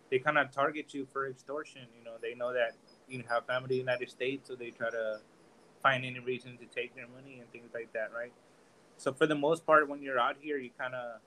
[0.09, 1.81] they kind of target you for extortion.
[1.97, 2.75] You know, they know that
[3.07, 5.19] you have family in the United States, so they try to
[5.81, 8.31] find any reason to take their money and things like that, right?
[8.97, 11.19] So for the most part, when you're out here, you kind of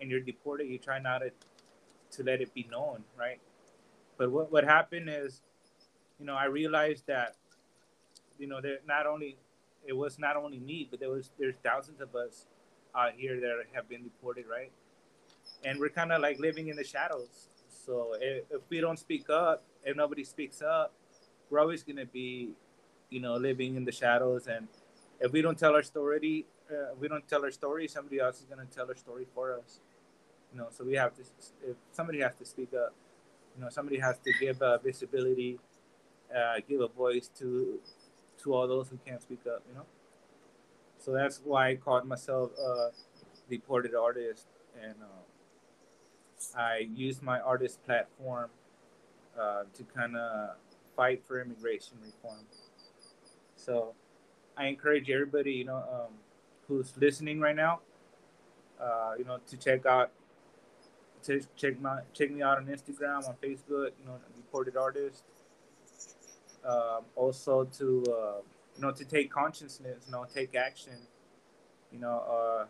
[0.00, 1.30] and you're deported, you try not to
[2.12, 3.40] to let it be known, right?
[4.16, 5.42] But what, what happened is,
[6.18, 7.36] you know, I realized that,
[8.38, 9.36] you know, that not only
[9.86, 12.46] it was not only me, but there was there's thousands of us
[12.94, 14.72] out here that have been deported, right?
[15.64, 17.48] And we're kind of like living in the shadows.
[17.68, 20.92] So if, if we don't speak up, if nobody speaks up,
[21.50, 22.50] we're always gonna be,
[23.10, 24.48] you know, living in the shadows.
[24.48, 24.66] And
[25.20, 28.46] if we don't tell our story, uh, we don't tell our story, somebody else is
[28.46, 29.80] gonna tell our story for us.
[30.52, 31.22] You know, so we have to.
[31.68, 32.94] If somebody has to speak up.
[33.56, 35.58] You know, somebody has to give uh, visibility,
[36.34, 37.80] uh, give a voice to
[38.42, 39.62] to all those who can't speak up.
[39.68, 39.86] You know,
[40.98, 42.90] so that's why I called myself a
[43.48, 44.46] deported artist,
[44.82, 45.24] and uh,
[46.58, 48.50] I used my artist platform
[49.38, 50.56] uh, to kind of
[50.96, 52.44] fight for immigration reform.
[53.56, 53.94] So
[54.56, 56.12] I encourage everybody, you know, um,
[56.68, 57.80] who's listening right now,
[58.80, 60.10] uh, you know, to check out
[61.56, 63.90] check my check me out on Instagram, on Facebook.
[64.00, 65.24] You know, deported artist.
[66.64, 68.40] Um, also to uh,
[68.74, 70.98] you know to take consciousness, you know, take action.
[71.92, 72.64] You know, uh,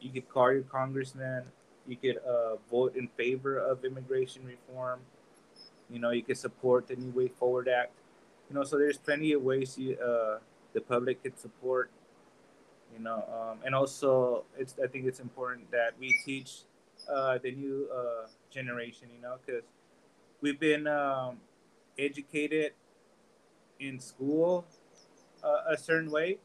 [0.00, 1.44] you could call your congressman.
[1.86, 5.00] You could uh, vote in favor of immigration reform.
[5.88, 7.92] You know, you could support the New Way Forward Act.
[8.50, 10.38] You know, so there's plenty of ways you, uh,
[10.74, 11.90] the public could support.
[12.96, 16.62] You know, um, and also it's I think it's important that we teach
[17.12, 19.64] uh, the new uh, generation, you know, because
[20.40, 21.38] we've been um,
[21.98, 22.72] educated
[23.80, 24.64] in school
[25.42, 26.38] uh, a certain way,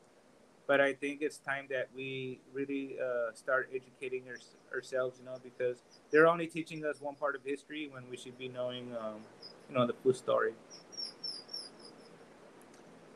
[0.67, 4.37] but I think it's time that we really uh, start educating our,
[4.75, 5.77] ourselves, you know, because
[6.11, 9.21] they're only teaching us one part of history when we should be knowing, um,
[9.69, 10.53] you know, the full story.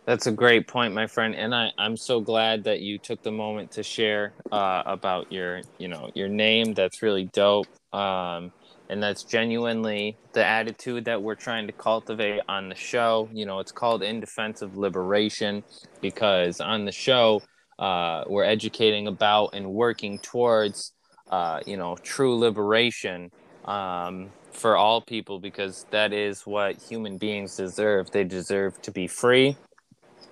[0.07, 3.31] That's a great point, my friend, and I, I'm so glad that you took the
[3.31, 6.73] moment to share uh, about your, you know, your name.
[6.73, 7.67] That's really dope.
[7.91, 8.53] Um,
[8.89, 13.27] and that's genuinely the attitude that we're trying to cultivate on the show.
[13.33, 15.61] You know, it's called In Defense of Liberation
[15.99, 17.41] because on the show,
[17.77, 20.93] uh, we're educating about and working towards,
[21.29, 23.29] uh, you know, true liberation
[23.65, 28.09] um, for all people because that is what human beings deserve.
[28.11, 29.57] They deserve to be free,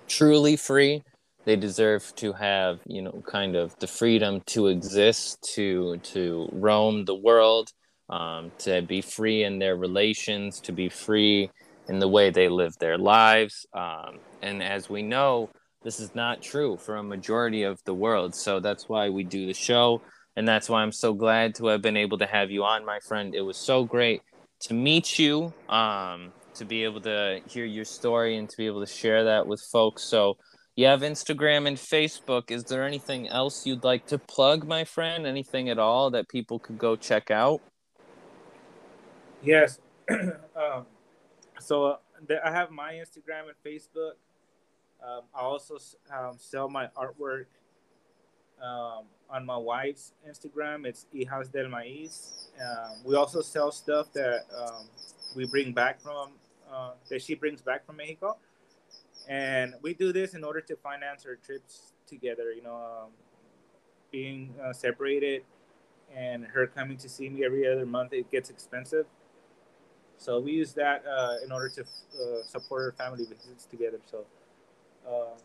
[0.08, 1.02] truly free.
[1.44, 7.04] They deserve to have, you know, kind of the freedom to exist, to to roam
[7.04, 7.70] the world,
[8.10, 11.50] um, to be free in their relations, to be free
[11.88, 13.64] in the way they live their lives.
[13.72, 15.50] Um, and as we know,
[15.82, 18.34] this is not true for a majority of the world.
[18.34, 20.02] So that's why we do the show.
[20.34, 22.98] And that's why I'm so glad to have been able to have you on, my
[22.98, 23.34] friend.
[23.34, 24.22] It was so great
[24.60, 28.80] to meet you, um, to be able to hear your story and to be able
[28.80, 30.02] to share that with folks.
[30.02, 30.36] So
[30.76, 32.50] you have Instagram and Facebook.
[32.50, 35.26] Is there anything else you'd like to plug, my friend?
[35.26, 37.60] Anything at all that people could go check out?
[39.42, 39.78] Yes.
[40.10, 40.86] um,
[41.60, 41.96] so uh,
[42.44, 44.12] I have my Instagram and Facebook.
[45.02, 45.78] Um, I also
[46.12, 47.46] um, sell my artwork
[48.62, 50.86] um, on my wife's Instagram.
[50.86, 52.48] It's Hijas del Maíz.
[52.60, 54.88] Um, we also sell stuff that um,
[55.34, 56.30] we bring back from
[56.72, 58.36] uh, that she brings back from Mexico,
[59.28, 62.52] and we do this in order to finance our trips together.
[62.52, 63.10] You know, um,
[64.10, 65.42] being uh, separated
[66.14, 69.06] and her coming to see me every other month, it gets expensive.
[70.16, 74.00] So we use that uh, in order to uh, support our family visits together.
[74.10, 74.24] So
[75.06, 75.36] uh,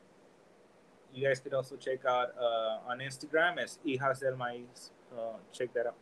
[1.14, 4.92] you guys could also check out uh, on Instagram as Hijas del Maíz.
[5.52, 5.96] check that out.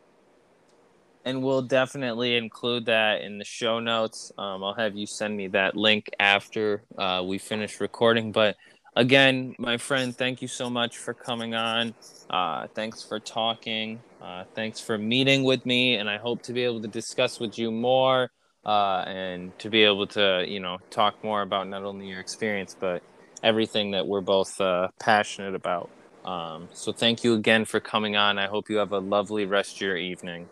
[1.26, 4.32] And we'll definitely include that in the show notes.
[4.38, 8.32] Um, I'll have you send me that link after uh, we finish recording.
[8.32, 8.56] But
[8.96, 11.94] again, my friend, thank you so much for coming on.
[12.30, 14.00] Uh, thanks for talking.
[14.22, 15.96] Uh, thanks for meeting with me.
[15.96, 18.32] And I hope to be able to discuss with you more
[18.66, 22.76] uh, and to be able to, you know, talk more about not only your experience,
[22.80, 23.04] but
[23.44, 25.90] everything that we're both uh, passionate about.
[26.26, 28.38] Um, so thank you again for coming on.
[28.38, 30.50] I hope you have a lovely rest of your evening.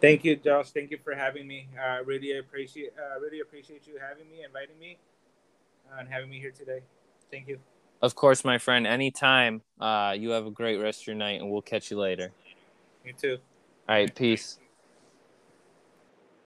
[0.00, 0.70] Thank you, Josh.
[0.70, 1.68] Thank you for having me.
[1.80, 4.96] I uh, really appreciate uh, really appreciate you having me, inviting me,
[5.98, 6.80] and having me here today.
[7.30, 7.58] Thank you.
[8.00, 8.86] Of course, my friend.
[8.86, 9.62] Anytime.
[9.80, 12.32] Uh, you have a great rest of your night, and we'll catch you later.
[13.04, 13.38] You too.
[13.88, 14.14] All right.
[14.14, 14.58] Peace.